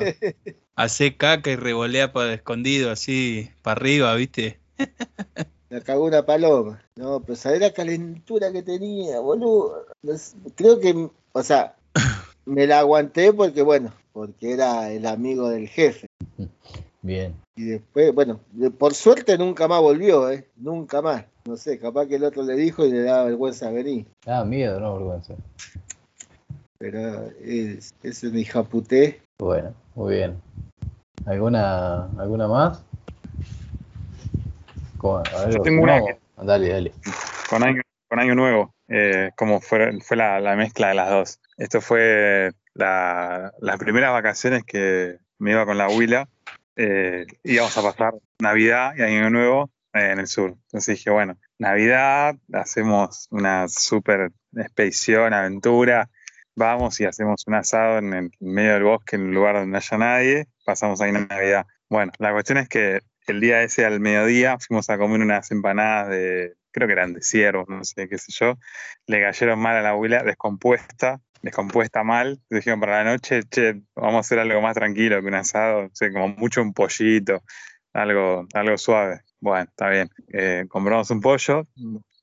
[0.75, 4.59] Hacé caca y revolea para escondido así, para arriba, ¿viste?
[5.69, 6.83] La cagó una paloma.
[6.95, 9.87] No, pero sabés la calentura que tenía, boludo.
[10.55, 11.75] Creo que, o sea,
[12.45, 16.05] me la aguanté porque, bueno, porque era el amigo del jefe.
[17.03, 17.35] Bien.
[17.57, 18.39] Y después, bueno,
[18.79, 20.47] por suerte nunca más volvió, ¿eh?
[20.55, 21.25] Nunca más.
[21.45, 24.05] No sé, capaz que el otro le dijo y le daba vergüenza venir.
[24.25, 25.33] Ah, miedo, no vergüenza.
[26.77, 29.21] Pero es, es un hijaputé.
[29.39, 30.41] Bueno, muy bien.
[31.25, 32.81] ¿Alguna, alguna más?
[34.97, 35.17] ¿Cómo?
[35.17, 35.99] A ver, Yo tengo una
[36.41, 36.93] Dale, dale.
[37.49, 41.39] con año, con año nuevo, eh, como fue, fue la, la mezcla de las dos.
[41.57, 46.27] Esto fue la- las primeras vacaciones que me iba con la huila.
[46.75, 50.51] Eh, íbamos a pasar Navidad y Año Nuevo eh, en el sur.
[50.51, 56.09] Entonces dije, bueno, Navidad, hacemos una super expedición, aventura,
[56.55, 59.77] vamos y hacemos un asado en el medio del bosque, en un lugar donde no
[59.77, 61.65] haya nadie, pasamos ahí Navidad.
[61.89, 66.09] Bueno, la cuestión es que el día ese al mediodía fuimos a comer unas empanadas
[66.09, 68.57] de, creo que eran de ciervo, no sé qué sé yo,
[69.07, 74.15] le cayeron mal a la abuela, descompuesta, descompuesta mal, dijeron para la noche, che, vamos
[74.15, 77.43] a hacer algo más tranquilo que un asado, no sé, como mucho un pollito,
[77.91, 79.21] algo, algo suave.
[79.41, 80.09] Bueno, está bien.
[80.29, 81.67] Eh, compramos un pollo,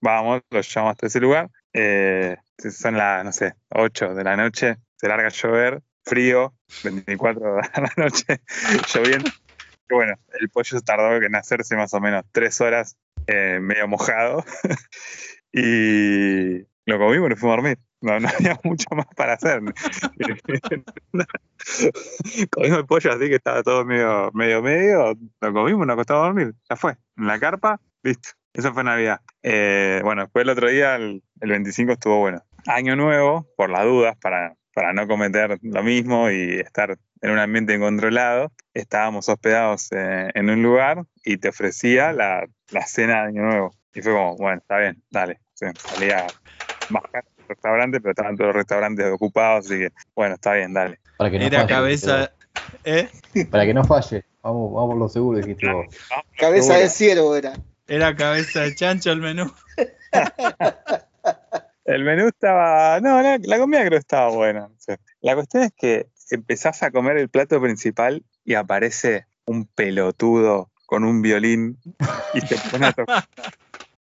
[0.00, 1.50] vamos, lo llevamos hasta ese lugar.
[1.72, 7.56] Eh, son las, no sé, 8 de la noche, se larga a llover, frío, 24
[7.56, 8.40] de la noche,
[8.92, 9.30] lloviendo.
[9.90, 14.44] Y bueno, el pollo tardó en hacerse más o menos 3 horas, eh, medio mojado.
[15.52, 17.78] y lo comimos y fuimos a dormir.
[18.00, 19.60] No, no había mucho más para hacer.
[22.50, 25.14] comimos el pollo así que estaba todo medio, medio, medio.
[25.40, 26.54] Lo comimos, nos acostamos a dormir.
[26.68, 26.96] Ya fue.
[27.16, 28.30] En la carpa, listo.
[28.52, 29.20] Eso fue Navidad.
[29.42, 32.42] Eh, bueno, después el otro día, el, el 25, estuvo bueno.
[32.66, 37.38] Año nuevo, por las dudas, para, para no cometer lo mismo y estar en un
[37.38, 43.28] ambiente controlado, estábamos hospedados eh, en un lugar y te ofrecía la, la cena de
[43.28, 43.74] Año Nuevo.
[43.94, 45.40] Y fue como, bueno, está bien, dale.
[45.54, 46.26] Sí, salía
[46.88, 50.72] más caro el restaurante, pero estaban todos los restaurantes ocupados, así que, bueno, está bien,
[50.72, 51.00] dale.
[51.16, 52.32] Para que no Era falle, cabeza,
[52.84, 53.08] ¿eh?
[53.50, 54.24] Para que no falle.
[54.42, 55.86] Vamos, vamos por lo seguro, dijiste vos.
[56.38, 57.52] Cabeza de ciervo era.
[57.86, 59.52] Era cabeza de chancho el menú.
[61.84, 63.00] El menú estaba.
[63.00, 64.68] No, la, la comida creo que estaba buena.
[65.22, 71.02] La cuestión es que empezás a comer el plato principal y aparece un pelotudo con
[71.02, 71.78] un violín
[72.34, 73.24] y se pone a tocar.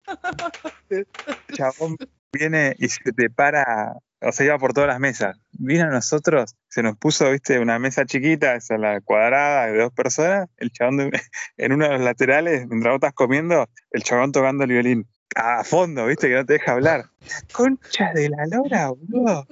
[1.52, 1.96] Chabón
[2.32, 3.94] viene y se te para.
[4.20, 5.36] O sea, iba por todas las mesas.
[5.52, 9.92] Vino a nosotros, se nos puso, viste, una mesa chiquita, esa la cuadrada de dos
[9.92, 10.48] personas.
[10.56, 11.10] El chabón de-
[11.56, 15.08] en uno de los laterales, mientras vos estás comiendo, el chabón tocando el violín.
[15.36, 17.04] A fondo, viste, que no te deja hablar.
[17.52, 19.46] Concha de la lora, boludo.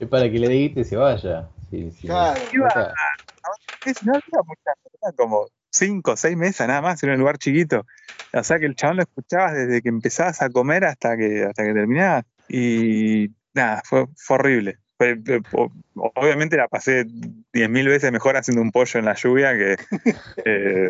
[0.00, 1.48] Es para que le dijiste y se vaya.
[1.70, 2.06] Sí, sí.
[2.08, 2.40] Claro.
[2.52, 2.94] Nunca-
[3.84, 7.86] Es- No había como cinco o seis mesas nada más, era un lugar chiquito.
[8.32, 11.64] O sea que el chabón lo escuchabas desde que empezabas a comer hasta que, hasta
[11.64, 12.24] que terminabas.
[12.48, 14.78] Y nada, fue, fue horrible.
[14.98, 15.40] Fue- fue-
[15.94, 17.04] o- obviamente la pasé
[17.52, 19.76] diez mil veces mejor haciendo un pollo en la lluvia que.
[20.44, 20.88] eh,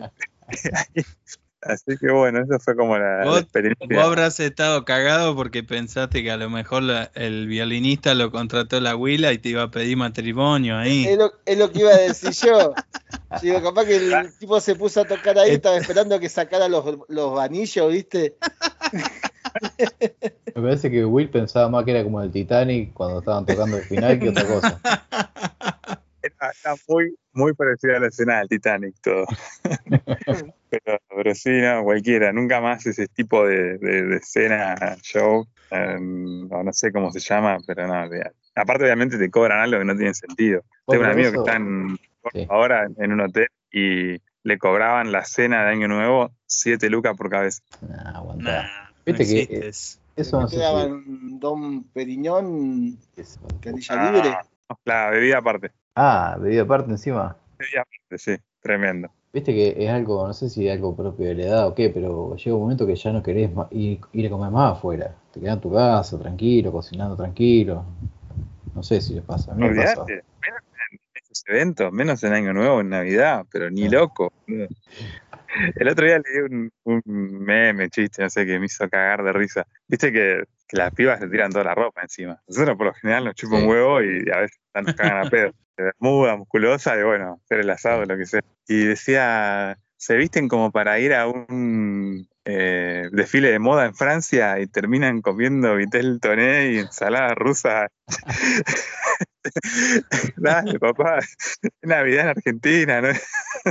[1.68, 3.87] así que bueno, eso fue como la, experiencia.
[3.88, 8.81] Vos habrás estado cagado porque pensaste que a lo mejor la- el violinista lo contrató
[8.81, 11.07] la huila y te iba a pedir matrimonio ahí.
[11.07, 12.74] Es lo, es lo que iba a decir yo.
[13.40, 16.85] Sí, capaz que el tipo se puso a tocar ahí, estaba esperando que sacara los,
[17.09, 18.37] los anillos, ¿viste?
[20.55, 23.83] Me parece que Will pensaba más que era como el Titanic cuando estaban tocando el
[23.85, 24.81] final que otra cosa.
[26.57, 29.27] Está muy, muy parecida a la escena del Titanic todo.
[30.71, 32.33] pero, pero sí, no, cualquiera.
[32.33, 37.87] Nunca más ese tipo de, de, escena, show, em, no, sé cómo se llama, pero
[37.87, 38.09] no,
[38.55, 40.62] aparte obviamente te cobran algo que no tiene sentido.
[40.87, 41.59] Tengo un amigo que está
[42.49, 47.31] ahora en un hotel y le cobraban la cena de Año Nuevo 7 lucas por
[47.31, 47.62] cabeza.
[47.81, 48.64] Nah,
[49.05, 49.71] Viste que
[50.16, 51.38] eso no sé si...
[51.38, 52.99] Don Periñón,
[53.61, 54.37] canilla ah, libre.
[54.85, 55.73] La bebida aparte.
[55.97, 57.37] Ah, bebida aparte encima.
[57.59, 59.09] Bebida aparte, sí, tremendo.
[59.33, 61.89] Viste que es algo, no sé si es algo propio de la edad o qué,
[61.89, 65.17] pero llega un momento que ya no querés ir, ir a comer más afuera.
[65.33, 67.85] Te quedas en tu casa, tranquilo, cocinando tranquilo.
[68.75, 69.53] No sé si les pasa.
[69.53, 70.05] A mí me pasa.
[70.07, 70.61] Menos
[70.93, 74.33] en estos eventos, menos en Año Nuevo, en Navidad, pero ni loco.
[75.77, 79.67] El otro día leí un, meme, chiste, no sé, que me hizo cagar de risa.
[79.89, 82.39] Viste que, las pibas se tiran toda la ropa encima.
[82.49, 85.53] Nosotros por lo general nos chupa un huevo y a veces nos cagan a pedo.
[85.99, 88.41] Muda, musculosa y bueno, hacer el asado, lo que sea.
[88.69, 94.61] Y decía, se visten como para ir a un eh, desfile de moda en Francia
[94.61, 97.89] y terminan comiendo vitel toné y ensalada rusa.
[100.37, 101.19] Dale, papá,
[101.83, 103.09] Navidad en Argentina, ¿no?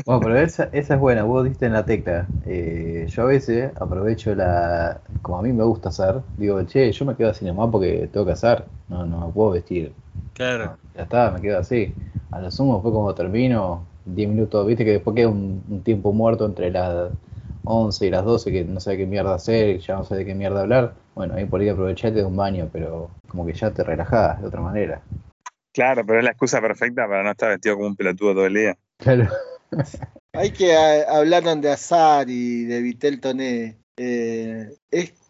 [0.05, 2.27] Bueno, pero esa, esa es buena, vos diste en la tecla.
[2.45, 4.99] Eh, yo a veces aprovecho la.
[5.21, 8.25] Como a mí me gusta hacer, digo, che, yo me quedo así nomás porque tengo
[8.25, 9.93] que hacer, no, no me puedo vestir.
[10.33, 10.77] Claro.
[10.95, 11.93] ya está, me quedo así.
[12.31, 16.11] A lo sumo fue como termino, 10 minutos, viste que después queda un, un tiempo
[16.11, 17.11] muerto entre las
[17.65, 20.35] 11 y las 12 que no sé qué mierda hacer, ya no sé de qué
[20.35, 20.93] mierda hablar.
[21.15, 24.47] Bueno, ahí por ahí aprovechate de un baño, pero como que ya te relajás de
[24.47, 25.01] otra manera.
[25.73, 28.53] Claro, pero es la excusa perfecta para no estar vestido como un pelotudo todo el
[28.53, 28.77] día.
[28.97, 29.27] Claro.
[30.33, 33.77] hay que hablar de azar y de Vitel Toné.
[33.97, 34.75] Eh,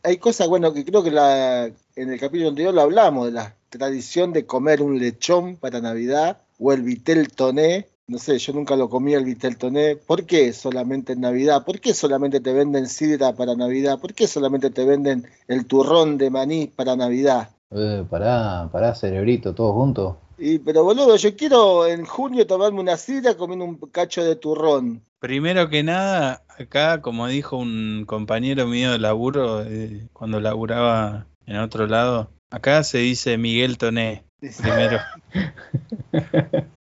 [0.03, 3.55] hay cosas, bueno, que creo que la, en el capítulo anterior lo hablamos, de la
[3.69, 7.87] tradición de comer un lechón para Navidad o el Vitel Toné.
[8.07, 9.95] No sé, yo nunca lo comí el Vitel Toné.
[9.95, 11.65] ¿Por qué solamente en Navidad?
[11.65, 13.99] ¿Por qué solamente te venden sidra para Navidad?
[13.99, 17.49] ¿Por qué solamente te venden el turrón de maní para Navidad?
[17.71, 20.17] Eh, pará, pará, cerebrito, todos juntos.
[20.37, 25.01] Y, pero boludo, yo quiero en junio tomarme una sidra comiendo un cacho de turrón.
[25.19, 31.57] Primero que nada, acá, como dijo un compañero mío de laburo, eh, cuando laburaba en
[31.57, 34.99] otro lado, acá se dice Miguel Toné, primero.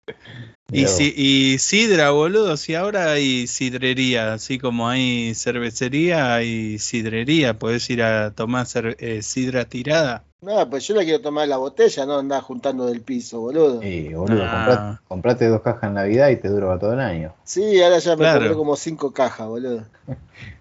[0.74, 7.58] y, si, y sidra, boludo, si ahora hay sidrería, así como hay cervecería, hay sidrería,
[7.58, 8.68] puedes ir a tomar
[9.00, 10.24] eh, sidra tirada.
[10.42, 13.82] No, pues yo la quiero tomar la botella, no andar juntando del piso, boludo.
[13.82, 15.00] Sí, boludo, ah.
[15.08, 17.34] comprate, dos cajas en Navidad y te dura todo el año.
[17.46, 19.86] Sí, ahora ya me compré como cinco cajas, boludo.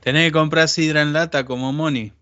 [0.01, 2.13] Tenés que comprar sidra en lata como Moni.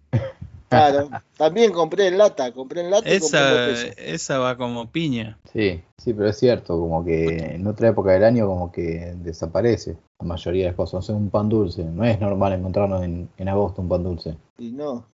[0.71, 3.67] Claro, también compré en lata, compré en lata esa,
[3.99, 5.39] Esa va como piña.
[5.53, 9.99] Sí, sí, pero es cierto, como que en otra época del año como que desaparece
[10.21, 11.01] la mayoría de las cosas.
[11.01, 14.37] O sea, un pan dulce, no es normal encontrarnos en, en agosto un pan dulce.
[14.59, 15.11] Y no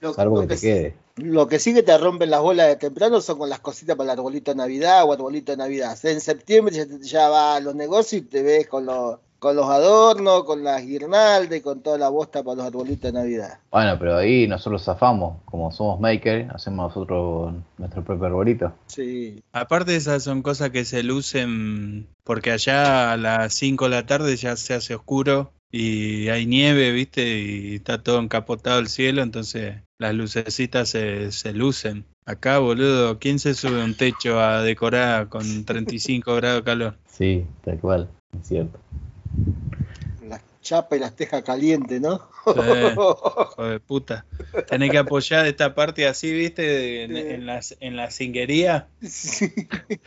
[0.00, 0.96] lo, salvo que, te quede.
[1.16, 4.12] Lo que sí que te rompen las bolas de temprano son con las cositas para
[4.12, 5.98] el arbolito de Navidad o arbolito de Navidad.
[6.04, 10.44] En septiembre ya, va a los negocios y te ves con los, con los adornos,
[10.44, 13.58] con las guirnaldas y con toda la bosta para los arbolitos de Navidad.
[13.72, 18.72] Bueno, pero ahí nosotros zafamos, como somos makers, hacemos nosotros nuestro propio arbolito.
[18.86, 19.42] Sí.
[19.52, 24.36] Aparte esas son cosas que se lucen porque allá a las 5 de la tarde
[24.36, 27.40] ya se hace oscuro y hay nieve, ¿viste?
[27.40, 32.04] Y está todo encapotado el cielo, entonces las lucecitas se, se lucen.
[32.26, 36.98] Acá, boludo, ¿quién se sube a un techo a decorar con 35 grados de calor?
[37.08, 38.08] Sí, tal cual,
[38.40, 38.78] es cierto.
[40.28, 42.18] Las chapas y las tejas calientes, ¿no?
[42.44, 44.24] joder, puta.
[44.68, 47.04] Tenés que apoyar esta parte así, ¿viste?
[47.04, 48.88] En, la, en la cinguería.
[49.02, 49.52] Sí.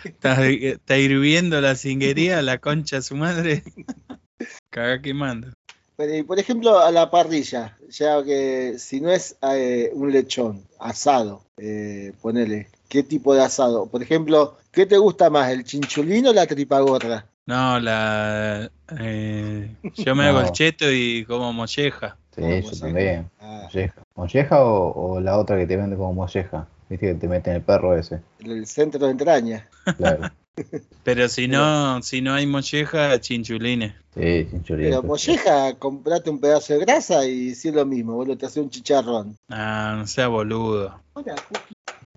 [0.04, 3.64] Está, está hirviendo la cinguería, la concha de su madre.
[4.70, 5.52] Caga quemando.
[5.96, 12.12] Por ejemplo, a la parrilla, ya que si no es eh, un lechón, asado, eh,
[12.22, 13.86] ponele, ¿qué tipo de asado?
[13.86, 17.30] Por ejemplo, ¿qué te gusta más, el chinchulín o la tripagorra?
[17.46, 18.72] No, la.
[19.00, 22.18] Eh, yo me hago el cheto y como molleja.
[22.36, 23.30] Sí, yo también.
[23.40, 23.70] Ah.
[24.16, 24.64] Molleja.
[24.64, 26.68] o, la otra que te vende como molleja?
[26.90, 28.22] Viste que te meten el perro ese.
[28.40, 29.68] El centro de entraña.
[29.98, 30.32] Claro.
[31.04, 33.94] Pero si no, si no hay molleja, chinchulines.
[34.16, 34.92] Sí, chinchulines.
[34.92, 38.62] Pero molleja, comprate un pedazo de grasa y si es lo mismo, boludo, te hace
[38.62, 39.38] un chicharrón.
[39.50, 41.00] Ah, no sea boludo.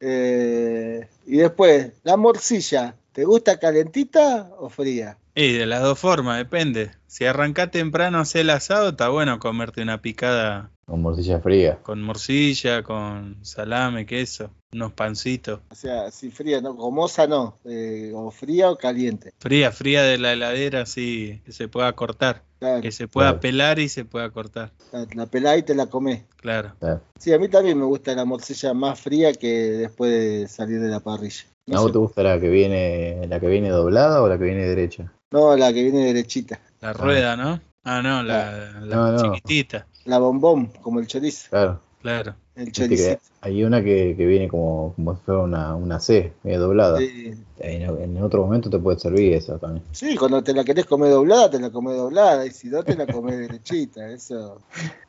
[0.01, 2.95] Eh, y después, la morcilla.
[3.19, 5.19] ¿Te gusta calentita o fría?
[5.35, 6.93] Y de las dos formas, depende.
[7.09, 11.81] Si arrancás temprano a hacer el asado, está bueno comerte una picada Con morcilla fría.
[11.83, 15.63] con morcilla, con salame, queso, unos pancitos.
[15.69, 19.33] O sea, si fría, no, gomosa no, eh, o fría o caliente.
[19.41, 22.45] Fría, fría de la heladera, así que se pueda cortar.
[22.61, 23.41] Claro, Que se pueda Claro.
[23.41, 24.71] pelar y se pueda cortar.
[24.93, 26.23] la, la pelás y te la comés.
[26.37, 26.77] Claro.
[26.79, 27.01] Claro.
[27.19, 30.89] Sí, a mí también me gusta la morcilla más fría que después de salir de
[30.89, 31.47] la parrilla.
[31.69, 34.39] ¿A No, vos sé, te gusta la que viene, la que viene doblada o la
[34.39, 35.13] que viene derecha?
[35.31, 36.59] no, la que viene derechita.
[36.81, 37.61] La rueda, ¿no?
[37.85, 39.23] Ah, no, la, la No, no.
[39.23, 39.87] chiquitita.
[40.05, 41.49] La bombón, como el chorizo.
[41.51, 41.81] Claro.
[42.01, 42.35] Claro.
[42.55, 43.21] El choricito.
[43.41, 46.99] hay una que, que viene como, como si fuera una, una C, medio doblada.
[46.99, 47.33] Sí.
[47.59, 49.85] En, en otro momento te puede servir esa también.
[49.93, 52.97] Sí, cuando te la querés comer doblada, te la comés doblada, y si no, te
[52.97, 54.61] la comés derechita, eso.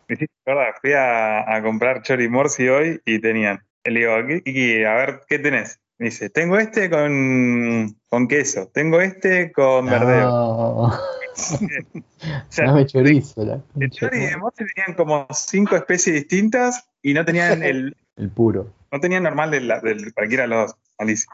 [0.07, 3.59] Me hiciste acordar, fui a, a comprar Chori Morsi hoy y tenían.
[3.85, 5.79] Le digo, a ver, ¿qué tenés?
[5.99, 10.27] Me dice, tengo este con, con queso, tengo este con verdeo.
[10.29, 10.91] No,
[11.39, 13.45] O sea, dame chorizo.
[13.45, 17.95] La, de Chori y de Morsi tenían como cinco especies distintas y no tenían el,
[18.17, 18.73] el puro.
[18.91, 21.25] no tenían normal de, la- de cualquiera de los dos.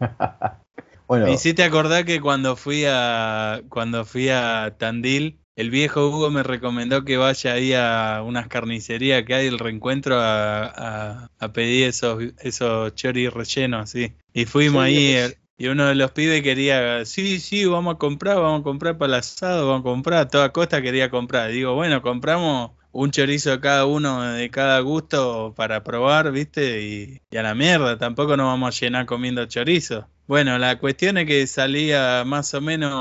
[1.06, 6.30] Bueno, Me hiciste acordar que cuando fui a cuando fui a Tandil, el viejo Hugo
[6.30, 11.52] me recomendó que vaya ahí a unas carnicerías que hay el reencuentro a, a- a
[11.52, 14.14] pedir esos esos choris rellenos así.
[14.32, 17.98] Y fuimos Sí, ahí eh, y uno de los pibes quería, sí, sí, vamos a
[17.98, 21.50] comprar, vamos a comprar para el asado, vamos a comprar, a toda costa quería comprar.
[21.50, 26.82] Digo, bueno, compramos un chorizo de cada uno de cada gusto para probar, ¿viste?
[26.82, 30.08] Y, y a la mierda, tampoco nos vamos a llenar comiendo chorizo.
[30.30, 32.92] Bueno, la cuestión es que salía más o menos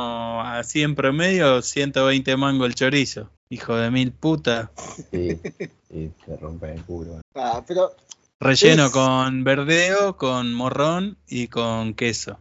[0.48, 3.30] así en promedio 120 mango el chorizo.
[3.52, 4.72] Hijo de mil puta.
[5.12, 5.40] sí,
[5.92, 7.22] sí, te rompen el culo.
[7.36, 7.92] Ah, pero
[8.40, 12.40] Relleno Es- con verdeo, con morrón y con queso.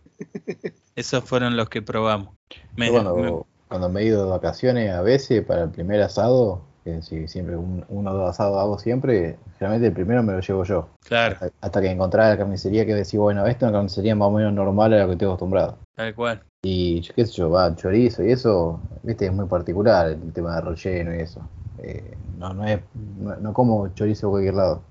[0.97, 2.34] Esos fueron los que probamos.
[2.74, 6.64] Me- cuando, me- cuando me he ido de vacaciones, a veces para el primer asado,
[6.97, 10.41] que si siempre un- uno o dos asados hago siempre, generalmente el primero me lo
[10.41, 10.89] llevo yo.
[11.05, 14.28] claro, Hasta, hasta que encontraba la carnicería que decía, bueno, esta es una carnicería más
[14.28, 15.78] o menos normal a la que estoy acostumbrado.
[15.95, 16.43] tal cual.
[16.64, 20.57] Y yo qué sé yo, va, chorizo y eso, viste, es muy particular el tema
[20.57, 21.41] de relleno y eso.
[21.78, 22.80] Eh, no, no es,
[23.20, 24.82] no, no como chorizo de cualquier lado.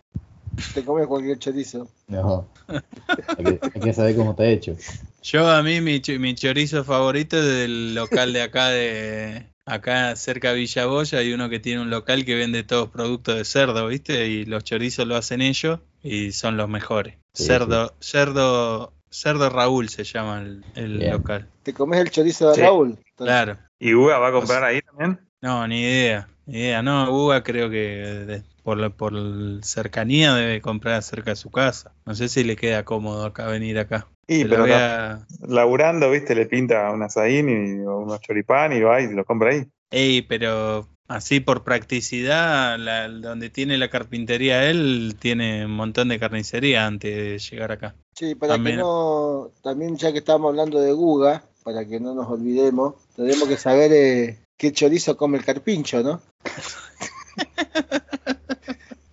[0.73, 1.87] te comes cualquier chorizo.
[2.07, 2.45] No.
[3.37, 4.75] Hay que, hay que saber cómo está hecho.
[5.23, 10.53] Yo a mí mi, mi chorizo favorito es del local de acá de acá cerca
[10.53, 14.27] de Villaboya hay uno que tiene un local que vende todos productos de cerdo, ¿viste?
[14.27, 17.15] Y los chorizos lo hacen ellos y son los mejores.
[17.33, 20.41] Sí, cerdo, cerdo, cerdo Raúl se llama
[20.75, 21.47] el, local.
[21.63, 22.61] Te comes el chorizo de Sí.
[22.61, 22.87] Raúl.
[22.89, 23.57] Entonces, Claro.
[23.79, 25.19] ¿Y Uga va a comprar ahí también?
[25.41, 26.81] No, ni idea, ni idea.
[26.81, 29.13] No, Uga creo que por la, por
[29.63, 31.93] cercanía debe comprar cerca de su casa.
[32.05, 34.09] No sé si le queda cómodo acá venir acá.
[34.27, 34.75] Y, Se pero voy no.
[34.75, 39.23] a- laburando, viste, le pinta un asadín y o unos choripán y va y lo
[39.23, 39.65] compra ahí.
[39.89, 46.19] Ey, pero así por practicidad, la- donde tiene la carpintería él, tiene un montón de
[46.19, 47.95] carnicería antes de llegar acá.
[48.17, 48.75] Sí, para También.
[48.75, 53.47] que no, también ya que estamos hablando de Guga, para que no nos olvidemos, tenemos
[53.47, 56.19] que saber eh, qué chorizo come el carpincho, ¿no?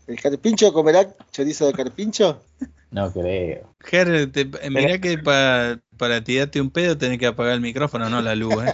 [0.07, 2.43] ¿El carpincho comerá chorizo de carpincho?
[2.91, 3.75] No creo.
[3.81, 8.09] Ger, te- eh, mirá que pa- para tirarte un pedo tenés que apagar el micrófono,
[8.09, 8.73] no la luz, ¿eh?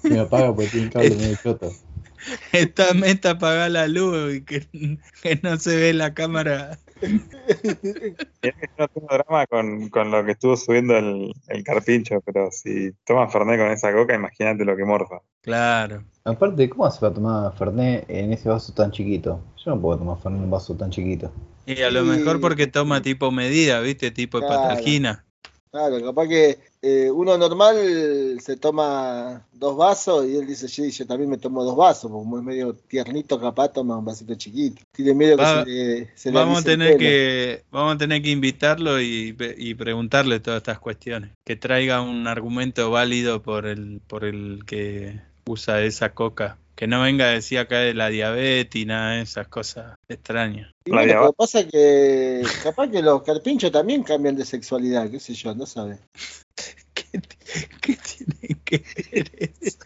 [0.00, 1.72] Se me apaga porque tiene un cable medio choto.
[2.52, 4.66] Esta meta apagar la luz y que,
[5.22, 6.78] que no se ve la cámara.
[7.02, 12.20] Es que yo no tengo drama con, con lo que estuvo subiendo el, el carpincho,
[12.22, 15.20] pero si toma Fernet con esa coca, imagínate lo que morfa.
[15.42, 16.04] Claro.
[16.26, 19.40] Aparte, ¿cómo hace para tomar Fernet en ese vaso tan chiquito?
[19.62, 21.30] Yo no puedo tomar Fernet en un vaso tan chiquito.
[21.66, 22.08] Y a lo Sí.
[22.08, 24.10] mejor porque toma tipo medida, ¿viste?
[24.10, 24.74] Tipo Claro.
[25.70, 27.76] Claro, capaz que eh, uno normal
[28.40, 32.22] se toma dos vasos y él dice, sí, yo también me tomo dos vasos, porque
[32.24, 34.82] como es medio tiernito, capaz toma un vasito chiquito.
[34.92, 38.30] Tiene miedo que se le, se le Vamos a tener que vamos a tener que
[38.30, 41.32] invitarlo y, y preguntarle todas estas cuestiones.
[41.44, 46.58] Que traiga un argumento válido por el por el que usa esa coca.
[46.74, 50.72] Que no venga a decir acá de la diabetes y nada de esas cosas extrañas.
[50.84, 55.08] Y La bueno, diaba- pero pasa que capaz que los carpinchos también cambian de sexualidad,
[55.08, 55.98] qué sé yo, no sabe.
[56.94, 57.06] ¿Qué,
[57.80, 58.82] qué tiene que
[59.12, 59.30] ver
[59.60, 59.78] eso?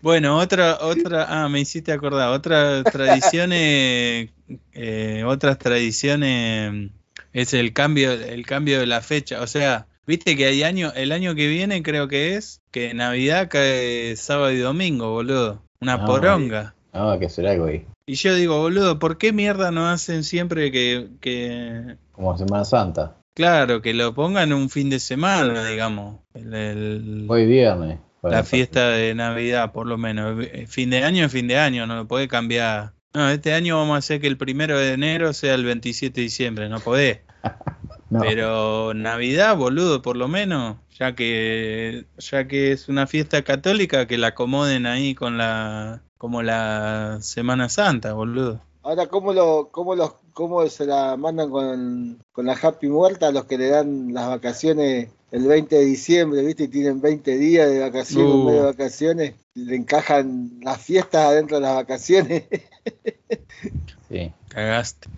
[0.00, 4.30] Bueno, otra, otra, ah, me hiciste acordar, otras tradiciones,
[4.74, 6.90] eh, otras tradiciones
[7.32, 9.40] es el cambio, el cambio de la fecha.
[9.40, 13.48] O sea, viste que hay año, el año que viene creo que es, que Navidad
[13.50, 15.62] cae sábado y domingo, boludo.
[15.80, 16.74] Una Ah, poronga.
[16.92, 17.86] No, hay que algo ahí.
[18.06, 23.16] Y yo digo, boludo, ¿por qué mierda no hacen siempre que, que Como Semana Santa.
[23.34, 26.20] Claro, que lo pongan un fin de semana, digamos.
[26.34, 27.98] El- el- Hoy viernes.
[28.22, 30.44] la fiesta de Navidad, por lo menos.
[30.44, 32.92] Eh, Fin de año es fin de año, no lo podés cambiar.
[33.12, 36.22] No, este año vamos a hacer que el primero de enero sea el 27 de
[36.24, 37.20] diciembre, no podés.
[38.14, 44.06] No, Pero Navidad, boludo, por lo menos, ya que ya que es una fiesta católica,
[44.06, 48.60] que la acomoden ahí con la como la Semana Santa, boludo.
[48.84, 53.32] Ahora, ¿cómo, lo, cómo, los, ¿cómo se la mandan con, con la Happy Muerta a
[53.32, 56.64] los que le dan las vacaciones el 20 de diciembre, ¿viste?
[56.64, 58.44] Y tienen 20 días de vacaciones, un Uh.
[58.44, 62.44] mes de vacaciones, y le encajan las fiestas adentro de las vacaciones.
[64.08, 64.32] sí.
[64.48, 65.08] Cagaste.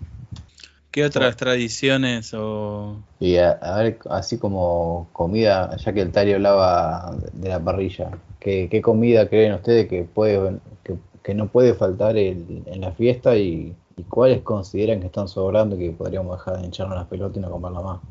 [0.97, 6.33] ¿Qué otras tradiciones o Y a, a ver, así como comida, ya que el Tari
[6.33, 11.73] hablaba de la parrilla, ¿qué, qué comida creen ustedes que puede que, que no puede
[11.73, 16.37] faltar el- en la fiesta y, y cuáles consideran que están sobrando y que podríamos
[16.37, 18.01] dejar de hincharnos las pelotas y no comerla más?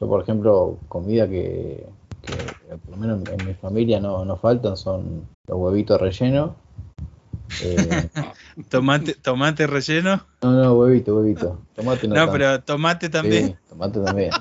[0.00, 1.86] Yo, por ejemplo, comida que,
[2.22, 2.54] que
[2.84, 6.52] por lo menos en, en mi familia no, no faltan son los huevitos rellenos.
[7.62, 8.08] Eh,
[8.68, 10.26] tomate tomate relleno?
[10.42, 11.58] no, no, huevito, huevito.
[11.74, 12.32] Tomate no, No, tanto.
[12.32, 13.46] pero tomate también.
[13.48, 14.30] Sí, tomate también.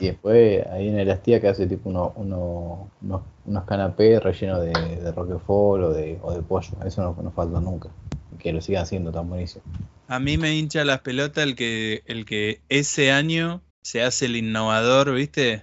[0.00, 4.60] Y después ahí en el tía que hace tipo uno, uno- unos, unos canapés rellenos
[4.60, 6.68] de, de roquefort o de, o de pollo.
[6.84, 7.90] Eso no, no falta nunca.
[8.40, 9.62] Que lo sigan haciendo tan buenísimo.
[10.08, 14.34] A mí me hincha las pelotas el que, el que ese año se hace el
[14.36, 15.62] innovador, ¿viste?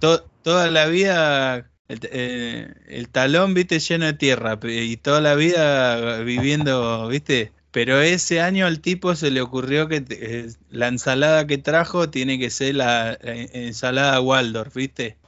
[0.00, 3.78] To- toda la vida el, eh, el talón, ¿viste?
[3.78, 7.52] Lleno de tierra y toda la vida viviendo, ¿viste?
[7.70, 12.38] Pero ese año al tipo se le ocurrió que eh, la ensalada que trajo tiene
[12.38, 15.18] que ser la, la ensalada Waldorf, ¿viste?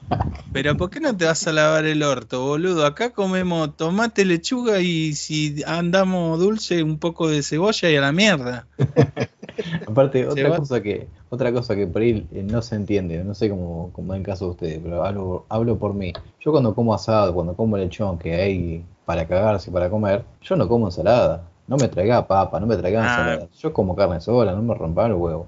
[0.51, 2.85] Pero ¿por qué no te vas a lavar el orto, boludo?
[2.85, 8.11] Acá comemos tomate, lechuga y si andamos dulce, un poco de cebolla y a la
[8.11, 8.67] mierda.
[9.87, 13.49] Aparte, otra cosa que otra cosa que por ahí eh, no se entiende, no sé
[13.49, 16.13] cómo, cómo en caso de ustedes, pero hablo, hablo por mí.
[16.39, 20.67] Yo cuando como asado, cuando como lechón que hay para cagarse, para comer, yo no
[20.67, 21.43] como ensalada.
[21.67, 23.03] No me traiga papa, no me traiga Ah.
[23.05, 23.47] ensalada.
[23.59, 25.47] Yo como carne sola, no me rompan el huevo.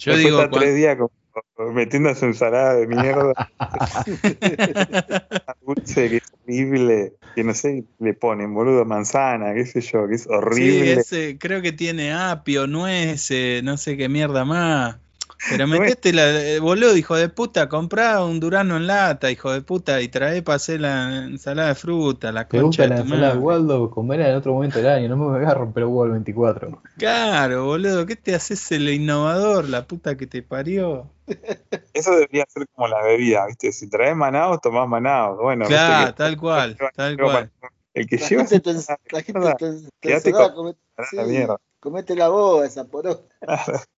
[0.00, 3.32] Yo Después digo, está cuan- tres días como metiendo esa ensalada de mierda
[5.66, 10.14] dulce que es horrible, que no sé, le ponen boludo manzana, qué sé yo, que
[10.14, 10.92] es sí, horrible.
[10.94, 14.98] ese creo que tiene apio, nueces, no sé qué mierda más.
[15.50, 19.62] Pero metete la, eh, boludo, hijo de puta, comprá un durano en lata, hijo de
[19.62, 23.28] puta, y trae para hacer la ensalada de fruta, la ¿Te concha de la ensalada
[23.34, 23.40] madre.
[23.40, 23.90] Waldo?
[23.90, 26.82] Comerla en otro momento del año, no me voy a romper el huevo el 24.
[26.96, 31.10] Claro, boludo, ¿qué te haces el innovador, la puta que te parió?
[31.92, 33.70] Eso debería ser como la bebida, ¿viste?
[33.72, 35.38] Si traes manados, tomás manados.
[35.38, 37.50] Bueno, Claro, que- tal cual, tal cual.
[37.94, 38.60] El que lleva trajiste
[39.32, 41.56] mierda, tu, tu quédate ensalada, con- comete, a sí, la mierda.
[41.88, 43.26] Comete la boba esa poró.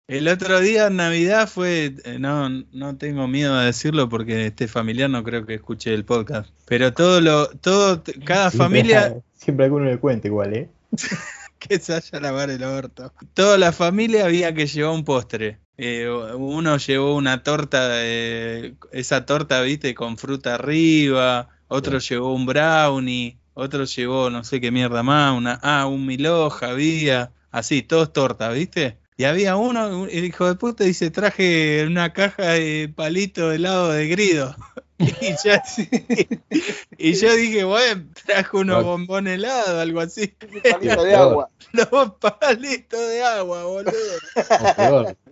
[0.06, 4.68] El otro día en Navidad fue, eh, no, no tengo miedo de decirlo porque este
[4.68, 9.86] familiar no creo que escuche el podcast, pero todo lo, todo, cada familia Siempre alguno
[9.86, 10.68] le cuenta igual, ¿eh?
[11.58, 13.12] que se haya a lavar el orto.
[13.34, 15.58] Toda la familia había que llevar un postre.
[15.76, 22.46] Eh, uno llevó una torta, de- esa torta, viste, con fruta arriba, otro llevó un
[22.46, 28.12] brownie, otro llevó no sé qué mierda más, una, ah, un milhoja había, así, todos
[28.12, 28.98] tortas, viste.
[29.16, 33.90] Y había uno, el hijo de puta, dice, traje una caja de palito de helado
[33.90, 34.54] de grido.
[35.00, 35.62] Y, ya-
[36.98, 40.34] y yo dije, bueno, trajo unos bombones helados, algo así.
[40.52, 41.48] Un palito de agua.
[41.72, 41.88] Los
[42.20, 43.92] palitos de agua, boludo.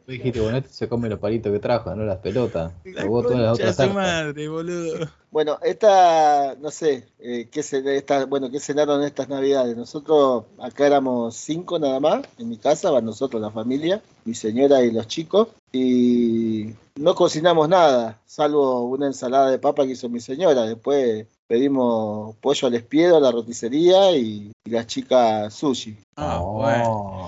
[0.08, 2.72] Dijiste, bueno, este se come los palitos que trajo, no las pelotas.
[2.84, 5.06] La todas las otras madre, boludo.
[5.30, 9.76] Bueno, esta, no sé, eh, ¿qué, esta, bueno, ¿qué cenaron estas navidades?
[9.76, 14.82] Nosotros acá éramos cinco nada más, en mi casa, van nosotros, la familia, mi señora
[14.82, 20.20] y los chicos, y no cocinamos nada, salvo una ensalada de papa que hizo mi
[20.20, 20.62] señora.
[20.62, 25.96] Después pedimos pollo al espiedo a la roticería y, y las chicas sushi.
[26.16, 26.52] Ah, Oh.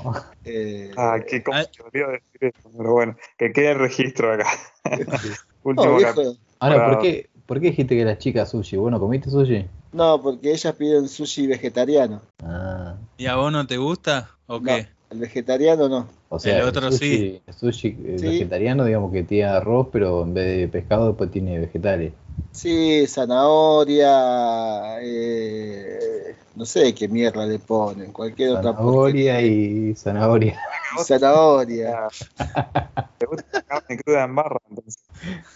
[0.04, 0.14] bueno.
[0.44, 1.64] Eh, Ah, qué Ah.
[1.84, 4.46] olvidó decir eso, pero bueno, que quede el registro acá.
[4.84, 5.28] no,
[5.64, 6.36] Último viejo, capítulo.
[6.60, 8.76] Ahora, ¿por qué, ¿por qué dijiste que las chicas sushi?
[8.76, 9.66] Bueno, ¿comiste sushi?
[9.92, 12.20] no, porque ellas piden sushi vegetariano.
[12.44, 14.30] Ah, ¿Y a vos no te gusta?
[14.46, 14.64] ¿O No.
[14.66, 14.86] qué?
[15.10, 16.08] El vegetariano no.
[16.28, 18.26] o sea, El otro sushi, el sushi eh, Sí.
[18.26, 22.12] vegetariano, digamos que tiene arroz, pero en vez de pescado después tiene vegetales.
[22.52, 30.60] Sí, zanahoria, eh, no sé qué mierda le ponen, cualquier otra Zanahoria y zanahoria.
[31.04, 32.08] Zanahoria.
[33.18, 35.02] Te gusta la carne cruda en barra, entonces.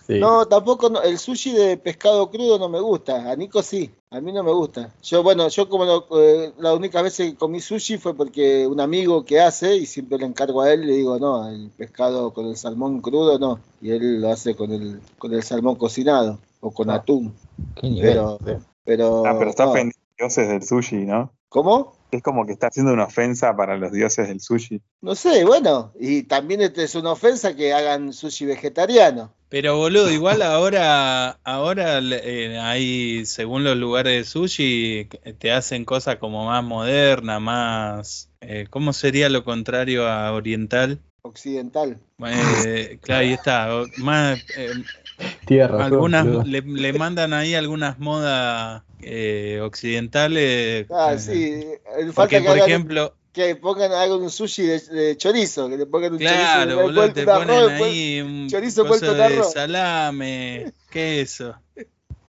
[0.07, 0.19] Sí.
[0.21, 3.31] No, tampoco no- el sushi de pescado crudo no me gusta.
[3.31, 4.91] A Nico sí, a mí no me gusta.
[5.03, 8.81] Yo, bueno, yo como no, eh, la única vez que comí sushi fue porque un
[8.81, 12.33] amigo que hace y siempre le encargo a él y le digo, no, el pescado
[12.33, 13.59] con el salmón crudo no.
[13.81, 16.95] Y él lo hace con el, con el salmón cocinado o con Ah.
[16.97, 17.35] atún.
[17.81, 18.11] Qué nivel.
[18.13, 18.39] Pero,
[18.85, 19.71] pero, Ah, pero está no.
[19.73, 21.33] ofendiendo a los dioses del sushi, ¿no?
[21.49, 21.97] ¿Cómo?
[22.11, 24.81] Es como que está haciendo una ofensa para los dioses del sushi.
[25.03, 29.33] No sé, bueno, y también este es una ofensa que hagan sushi vegetariano.
[29.49, 35.09] Pero boludo, igual ahora, ahora eh, hay, según los lugares de sushi,
[35.39, 41.01] te hacen cosas como más modernas, más, eh, ¿cómo sería lo contrario a oriental?
[41.23, 41.99] Occidental.
[42.27, 44.41] Eh, claro, ahí está, más,
[45.49, 50.87] razón, algunas, le, le mandan ahí algunas modas eh, occidentales.
[50.91, 51.65] Ah, eh, sí,
[52.13, 55.77] falta Porque, que, por hagan- ejemplo, que pongan hagan un sushi de, de chorizo, que
[55.77, 59.23] le pongan un claro, chorizo boludo, te arroz, ponen después- ahí un chorizo coso de
[59.25, 59.53] arroz.
[59.53, 61.55] salame, queso.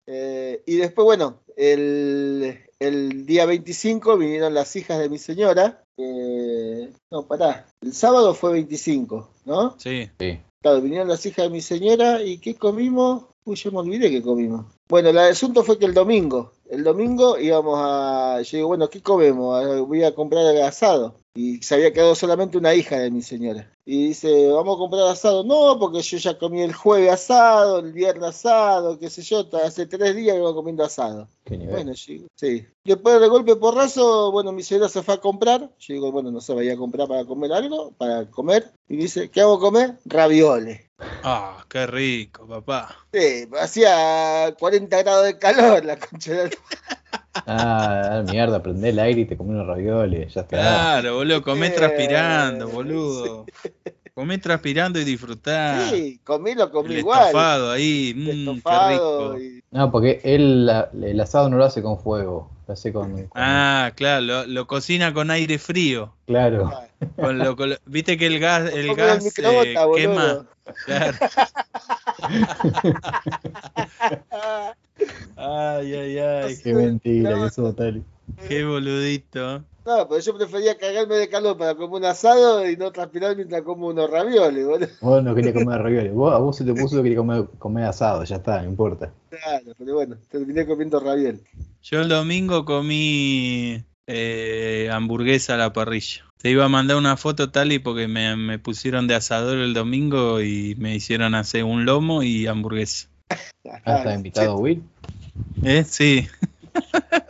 [0.06, 5.84] Eh, y después, bueno, el, el día 25 vinieron las hijas de mi señora.
[5.98, 9.76] eh, no, pará, el sábado fue 25, ¿no?
[9.80, 10.10] Sí.
[10.20, 10.40] Sí.
[10.82, 13.26] Vinieron las hijas de mi señora y ¿qué comimos?
[13.46, 14.66] Uy, yo me olvidé que comimos.
[14.88, 19.02] Bueno, el asunto fue que el domingo, el domingo íbamos a, yo digo, bueno, ¿qué
[19.02, 19.62] comemos?
[19.62, 21.16] Ah, Voy a comprar asado.
[21.36, 23.68] Y se había quedado solamente una hija de mi señora.
[23.86, 25.44] Y dice, vamos a comprar asado.
[25.44, 29.88] No, porque yo ya comí el jueves asado, el viernes asado, qué sé yo, hace
[29.88, 31.28] tres días que vengo comiendo asado.
[31.44, 31.74] Qué nivel.
[31.74, 32.66] Bueno, yo sí.
[32.84, 35.72] Después de golpe porrazo, bueno, mi señora se fue a comprar.
[35.80, 38.72] Yo digo, bueno, no sé, vaya a comprar para comer algo, para comer.
[38.88, 39.98] Y dice, ¿qué hago a comer?
[40.06, 40.82] Ravioles.
[41.24, 42.96] Ah, qué rico, papá.
[43.12, 46.52] Sí, hacía 40 grados de calor la concha de la-
[47.36, 50.58] Ah, mierda, prende el aire y te comí unos ravioles, ya está.
[50.58, 53.46] Claro, boludo, comé Eh, transpirando, boludo.
[54.14, 55.90] Comé transpirando y disfrutá.
[55.90, 57.26] Sí, comí lo comí el igual.
[57.26, 59.40] estofado ahí, mmm, qué estofado rico.
[59.40, 60.70] y- No, porque él
[61.02, 63.12] el asado no lo hace con fuego, lo hace con.
[63.12, 66.14] con- Ah, claro, lo, lo cocina con aire frío.
[66.26, 66.72] Claro.
[67.16, 70.46] Con lo- con lo- Viste que el gas, el gas eh, quema.
[70.86, 71.18] Claro.
[75.36, 78.04] Ay, ay, ay, Qué mentira, No, que sos tal.
[78.48, 79.64] Qué boludito.
[79.86, 83.64] No, pero yo prefería cagarme de calor para comer un asado y no transpirar mientras
[83.64, 84.88] como unos ravioles, boludo.
[85.02, 86.14] Vos no querías comer ravioles.
[86.14, 89.12] Vos, a vos se te puso que querías comer, comer asado, ya está, no importa.
[89.30, 91.42] Claro, pero bueno, terminé comiendo ravioles.
[91.82, 96.24] Yo el domingo comí eh, hamburguesa a la parrilla.
[96.38, 99.74] Te iba a mandar una foto tal y porque me, me pusieron de asador el
[99.74, 103.08] domingo y me hicieron hacer un lomo y hamburguesa.
[103.86, 104.84] Ah, está invitado Will.
[105.64, 105.84] ¿Eh?
[105.88, 106.28] Sí.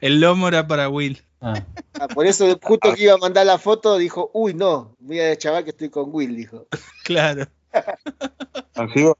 [0.00, 1.22] el lomo era para Will.
[1.40, 1.54] Ah,
[2.00, 5.38] Ah, por eso justo que iba a mandar la foto dijo, uy no, mira el
[5.38, 6.66] chaval que estoy con Will, dijo.
[7.04, 7.46] Claro.
[8.74, 9.16] Consigo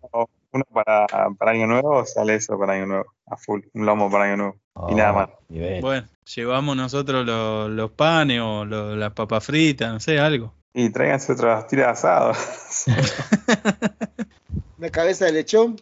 [0.52, 1.06] uno para,
[1.38, 4.56] para Año Nuevo, sale eso para Año Nuevo, a full, un lomo para Año Nuevo.
[4.88, 5.28] Y nada más.
[5.32, 5.80] oh, nivel.
[5.80, 10.52] Bueno, llevamos nosotros los, los panes o los- las papas fritas, no sé, algo.
[10.72, 12.32] Y tráiganse otras tiras de asado.
[14.78, 15.80] Una cabeza de lechón.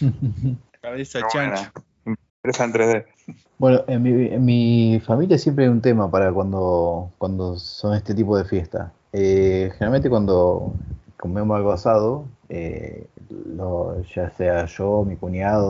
[0.80, 1.70] Cabeza Pero chancho.
[2.04, 3.06] bueno, Empresa en 3D.
[3.58, 8.14] Bueno, en mi, en mi familia siempre hay un tema para cuando, cuando son este
[8.14, 8.92] tipo de fiestas.
[9.12, 10.76] Eh, generalmente cuando
[11.18, 15.66] comemos algo asado, eh, lo- ya sea yo, mi cuñado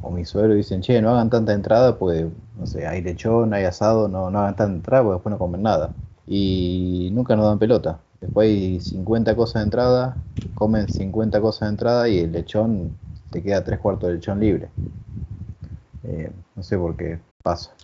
[0.00, 3.64] o, mi suegro dicen, che, no hagan tanta entrada, pues, no sé, hay lechón, hay
[3.64, 5.92] asado, no, no hagan tanta entrada, porque después no comen nada.
[6.26, 8.00] Y nunca nos dan pelota.
[8.20, 10.18] Después hay 50 cosas de entrada,
[10.54, 12.96] comen 50 cosas de entrada y el lechón,
[13.30, 14.70] te queda tres cuartos de lechón libre.
[16.04, 17.74] Eh, no sé por qué pasa.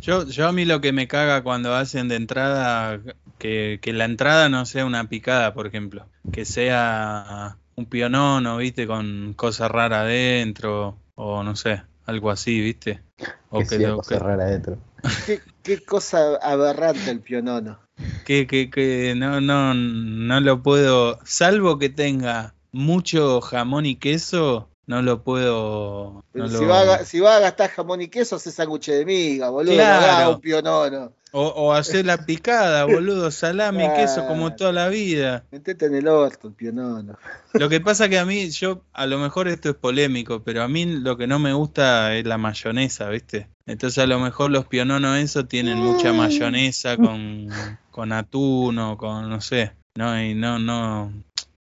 [0.00, 3.00] Yo, yo a mí lo que me caga cuando hacen de entrada,
[3.38, 6.06] que, que la entrada no sea una picada, por ejemplo.
[6.32, 13.02] Que sea un pionono, viste, con cosas raras adentro, o no sé, algo así, viste.
[13.50, 14.78] O que que, sea lo- cosa que- rara adentro.
[15.26, 17.78] Qué, qué cosa aberrante el pionono.
[18.24, 24.69] que, que, que no, no, no lo puedo, salvo que tenga mucho jamón y queso,
[24.90, 26.24] no lo puedo.
[26.34, 29.04] No si, lo- va a, si va a gastar jamón y queso, hace sándwich de
[29.06, 29.74] miga, boludo.
[29.74, 30.40] Claro.
[30.64, 34.56] No o, o hacer la picada, boludo, salame y queso como Claro.
[34.56, 35.44] toda la vida.
[35.52, 37.16] Metete en el orto pionono.
[37.52, 40.66] Lo que pasa que a mí, yo, a lo mejor esto es polémico, pero a
[40.66, 43.46] mí lo que no me gusta es la mayonesa, ¿viste?
[43.66, 47.46] Entonces a lo mejor los piononos eso tienen mucha mayonesa con,
[47.92, 51.12] con atún o con, no sé, no, y no, no,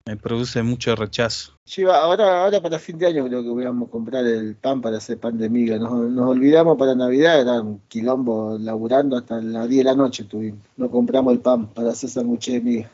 [0.06, 1.55] me produce mucho rechazo.
[1.76, 4.98] Iba- ahora, ahora para fin de año creo que vamos a comprar el pan para
[4.98, 5.78] hacer pan de miga.
[5.78, 10.60] Nos, olvidamos para Navidad, era un quilombo laburando hasta las 10 de la noche tuvimos.
[10.76, 12.90] No compramos el pan para hacer sándwich de miga.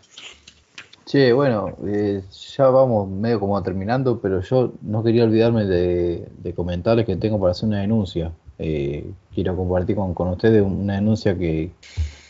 [1.04, 2.22] Che, bueno, eh,
[2.56, 7.52] ya vamos medio como terminando, pero yo no quería olvidarme de, comentarles que tengo para
[7.52, 8.32] hacer una denuncia.
[8.58, 11.70] Eh, quiero compartir con, con ustedes una denuncia que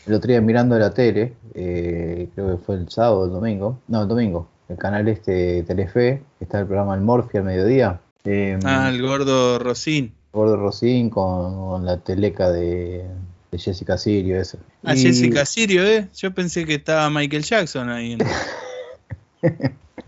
[0.05, 3.79] el otro día mirando la tele, eh, creo que fue el sábado o el domingo,
[3.87, 7.99] no, el domingo, el canal este Telefe, que está el programa El Morphy al mediodía.
[8.25, 10.13] Eh, Ah, el gordo Rosín.
[10.31, 13.05] Gordo Rosín con, con la teleca de,
[13.51, 14.57] de Jessica Sirio, eso.
[14.83, 16.07] Ah, Y- Jessica Sirio, ¿eh?
[16.15, 18.17] Yo pensé que estaba Michael Jackson ahí.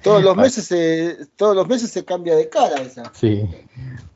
[0.02, 3.12] Todos los meses se, todos los meses se cambia de cara esa.
[3.14, 3.44] Sí.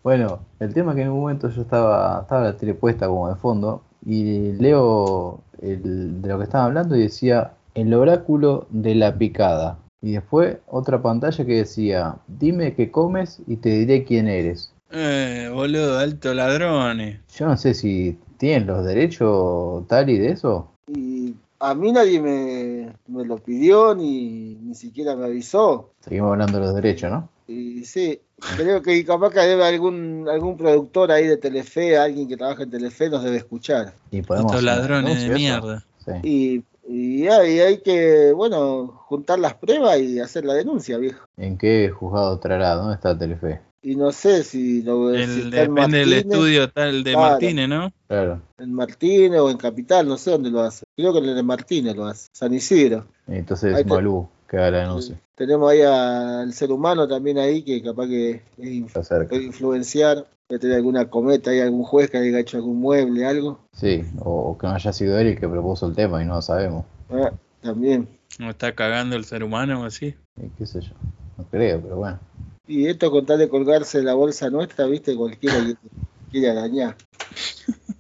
[0.04, 3.28] Bueno, el tema es que en un momento yo estaba, estaba la tele puesta como
[3.28, 8.96] de fondo y leo el- de lo que estaban hablando y decía el oráculo de
[8.96, 9.78] la picada.
[10.02, 14.72] Y después otra pantalla que decía, dime qué comes y te diré quién eres.
[14.92, 17.20] Eh, boludo, alto ladrones.
[17.36, 20.72] Yo no sé si tienen los derechos tal y de eso.
[20.88, 25.92] Y a mí nadie me, me lo pidió ni, ni siquiera me avisó.
[26.00, 27.30] Seguimos hablando de los derechos, ¿no?
[27.48, 28.22] Y sí,
[28.58, 32.70] creo que capaz que debe algún, algún productor ahí de Telefe, alguien que trabaja en
[32.70, 33.94] Telefe, nos debe escuchar.
[34.12, 35.84] Y podemos Estos ladrones de mierda.
[36.06, 36.12] Sí.
[36.24, 41.26] Y, y hay, hay que, bueno, juntar las pruebas y hacer la denuncia, viejo.
[41.38, 42.74] ¿En qué juzgado traerá?
[42.74, 43.62] ¿Dónde está Telefe?
[43.82, 47.30] Y no sé si lo si El, está en depende del estudio tal de Claro.
[47.30, 47.94] Martínez, ¿no?
[48.08, 48.42] Claro.
[48.58, 50.84] En Martínez o en Capital, no sé dónde lo hace.
[50.98, 52.28] Creo que en el de Martínez lo hace.
[52.34, 53.06] San Isidro.
[53.28, 55.22] Entonces Ahí te- Malú que haga la denuncia.
[55.36, 60.26] Tenemos ahí al ser humano también ahí que capaz que es Está puede influenciar.
[60.50, 63.60] Puede tener alguna cometa y algún juez que haya hecho algún mueble, algo.
[63.72, 66.34] Sí, o, o que no haya sido él el que propuso el tema y no
[66.34, 66.86] lo sabemos.
[67.12, 67.32] Ah,
[67.62, 68.08] también.
[68.40, 70.16] ¿No está cagando el ser humano o así?
[70.58, 70.94] Qué sé yo.
[71.38, 72.20] No creo, pero bueno.
[72.66, 75.76] Y esto con tal de colgarse la bolsa nuestra, viste, cualquiera que
[76.32, 76.96] quiere arañar.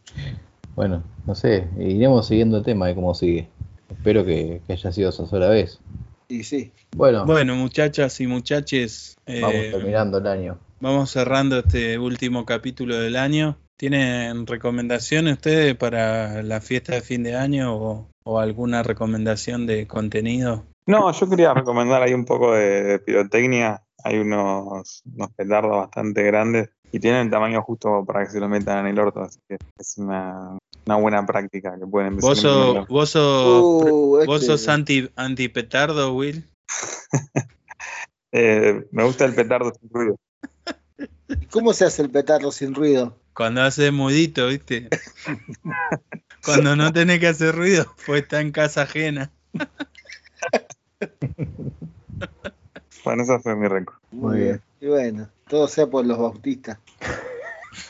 [0.77, 3.49] Bueno, no sé, iremos siguiendo el tema de cómo sigue.
[3.89, 5.79] Espero que, que haya sido esa sola vez.
[6.27, 6.72] Y sí.
[6.97, 10.59] Bueno, Bueno, muchachas y muchaches, eh, vamos terminando el año.
[10.85, 13.57] Vamos cerrando este último capítulo del año.
[13.78, 19.87] ¿Tienen recomendaciones ustedes para la fiesta de fin de año o, o alguna recomendación de
[19.87, 20.64] contenido?
[20.87, 23.82] No, yo quería recomendar ahí un poco de, de pirotecnia.
[24.05, 28.49] Hay unos, unos petardos bastante grandes y tienen el tamaño justo para que se lo
[28.49, 32.39] metan en el orto, así que es una, una buena práctica que pueden empezar ¿Vos
[32.41, 36.45] sos, vos sos, Uh, vos este- sos anti, anti petardo, Will?
[38.37, 40.16] Eh, me gusta el petardo sin ruido.
[41.51, 43.18] ¿Cómo se hace el petardo sin ruido?
[43.35, 44.89] Cuando hace mudito, ¿viste?
[46.45, 49.31] Cuando no tenés que hacer ruido, pues está en casa ajena.
[53.05, 53.97] Bueno, esa fue mi récord.
[54.12, 54.62] Muy bien.
[54.81, 56.79] Y bueno, todo sea por los bautistas.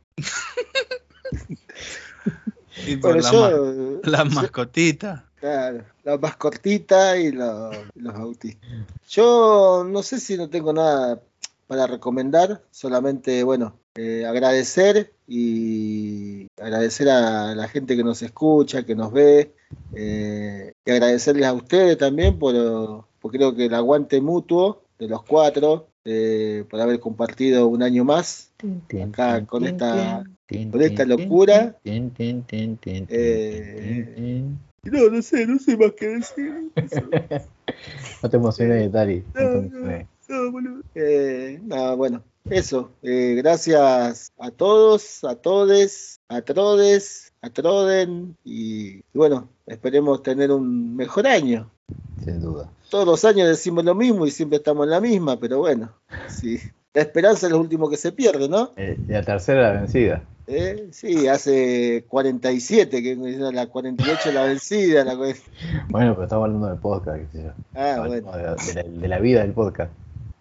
[2.85, 5.25] Y por Bueno, la, yo, ma- la yo- mascotita.
[5.39, 8.69] claro, la más cortita y lo- los bautistas.
[9.09, 11.19] Yo no sé si no tengo nada
[11.73, 18.93] para recomendar, solamente, bueno, eh, agradecer y agradecer a la gente que nos escucha, que
[18.93, 19.55] nos ve,
[19.95, 25.23] eh, y agradecerles a ustedes también por, por creo que el aguante mutuo de los
[25.23, 28.51] cuatro, eh, por haber compartido un año más
[29.01, 30.23] acá con esta,
[30.71, 31.75] con esta locura.
[34.83, 36.71] No, no sé, no sé más qué decir.
[38.21, 39.23] No te emociones, Tari.
[39.33, 40.51] No te No, no.
[40.51, 40.81] boludo.
[40.95, 42.91] Eh, nada, bueno, eso.
[43.01, 50.51] Eh, gracias a todos, a todes, a trodes, a troden y, y bueno, esperemos tener
[50.51, 51.69] un mejor año.
[52.23, 52.69] Sin duda.
[52.89, 55.91] Todos los años decimos lo mismo y siempre estamos en la misma, pero bueno,
[56.29, 56.59] sí.
[56.93, 58.69] La esperanza es lo último que se pierde, ¿no?
[58.77, 60.23] Eh, la tercera la vencida.
[60.45, 65.03] Eh, sí, hace 47, que la 48 la vencida.
[65.03, 65.15] La...
[65.15, 67.21] Bueno, pero estamos hablando del podcast.
[67.73, 68.13] Ah, bueno.
[68.13, 69.91] de, la, de la- de la vida del podcast.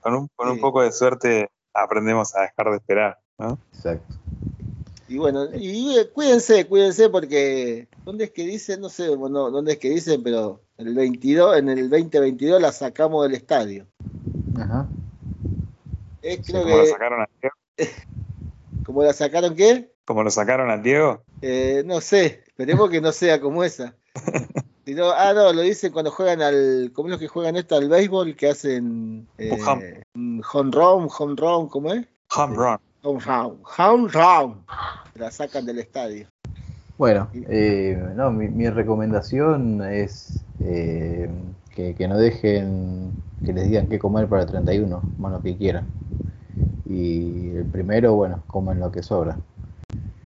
[0.03, 0.61] Con un, con un Sí.
[0.61, 3.59] poco de suerte aprendemos a dejar de esperar, ¿no?
[3.73, 4.15] Exacto.
[5.09, 8.81] Y bueno, y eh, cuídense, cuídense porque ¿dónde es que dicen?
[8.81, 13.23] No sé, bueno, dónde es que dicen, pero el 22, en el 2022 la sacamos
[13.25, 13.87] del estadio.
[14.59, 14.87] Ajá.
[16.21, 17.55] Creo lo que sacaron a Diego.
[18.87, 19.93] como la sacaron qué?
[20.05, 21.23] Como lo sacaron a Diego.
[21.43, 23.95] Eh, no sé, esperemos que no sea como esa.
[24.85, 27.89] Sino, ah, no, lo dicen cuando juegan al, ¿cómo es lo que juegan esto al
[27.89, 28.35] béisbol?
[28.35, 30.03] Que hacen eh, home.
[30.15, 32.05] un home run, home run, ¿cómo es?
[32.37, 32.79] Home run.
[33.03, 34.65] Home run, home run.
[35.15, 36.27] La sacan del estadio.
[36.99, 41.31] Bueno, eh, no, mi, mi recomendación es eh,
[41.75, 43.13] que, que no dejen
[43.45, 45.87] que les digan qué comer para el 31, más lo que quieran.
[46.87, 49.39] Y el primero, bueno, coman lo que sobra.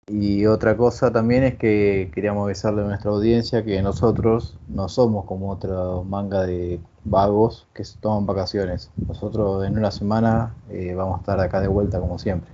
[0.08, 5.26] Y otra cosa también es que queríamos avisarle a nuestra audiencia que nosotros no somos
[5.26, 5.74] como otra
[6.06, 8.92] manga de vagos que se toman vacaciones.
[9.08, 12.50] Nosotros en una semana eh, vamos a estar acá de vuelta como siempre.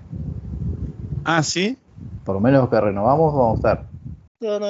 [1.24, 1.78] Ah, sí.
[2.24, 3.86] Por lo menos que renovamos vamos a estar.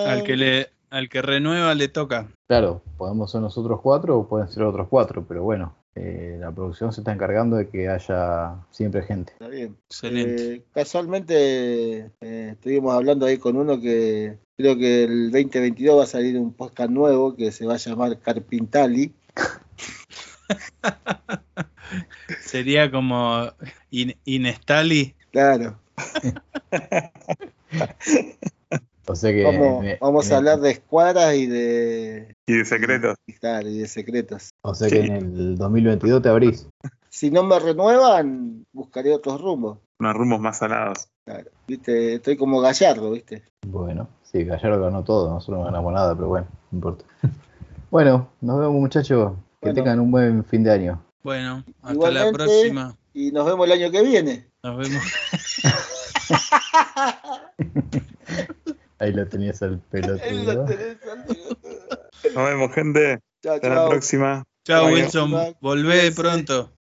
[0.07, 2.27] Al que le, al que renueva le toca.
[2.47, 6.93] Claro, podemos ser nosotros cuatro o pueden ser otros cuatro, pero bueno, eh, la producción
[6.93, 9.33] se está encargando de que haya siempre gente.
[9.33, 9.75] Está bien.
[9.89, 10.53] Excelente.
[10.53, 16.07] Eh, casualmente eh, estuvimos hablando ahí con uno que creo que el 2022 va a
[16.07, 19.13] salir un podcast nuevo que se va a llamar Carpintali.
[22.41, 23.51] Sería como
[23.91, 25.15] In- Inestali.
[25.31, 25.77] Claro.
[29.09, 32.57] O sea que Vamos, en- vamos en a el- hablar de escuadras y de, Y
[32.57, 33.15] de secretos.
[33.25, 34.51] y claro, y de secretos.
[34.61, 36.67] O sea que en el 2022 te abrís.
[37.11, 39.79] Si no me renuevan, buscaré otros rumbos.
[39.99, 41.07] Unos rumbos más salados.
[41.25, 41.49] Claro.
[41.67, 42.13] ¿Viste?
[42.13, 43.41] Estoy como gallardo, ¿viste?
[43.67, 47.05] Bueno, sí, Gallardo ganó todo, nosotros no ganamos nada, pero bueno, no importa.
[47.89, 49.73] Bueno, nos vemos muchachos, que Bueno.
[49.73, 51.03] tengan un buen fin de año.
[51.23, 52.25] Bueno, hasta Igualmente.
[52.31, 52.95] la próxima.
[53.15, 54.47] Y nos vemos el año que viene.
[54.61, 55.03] Nos vemos.
[58.99, 60.65] Ahí lo tenías al pelotudo.
[62.35, 63.19] Nos vemos, gente.
[63.41, 64.43] Chao, Hasta la próxima.
[64.65, 64.87] Chao.
[64.87, 65.55] Wilson.
[65.61, 66.73] Volvé pronto.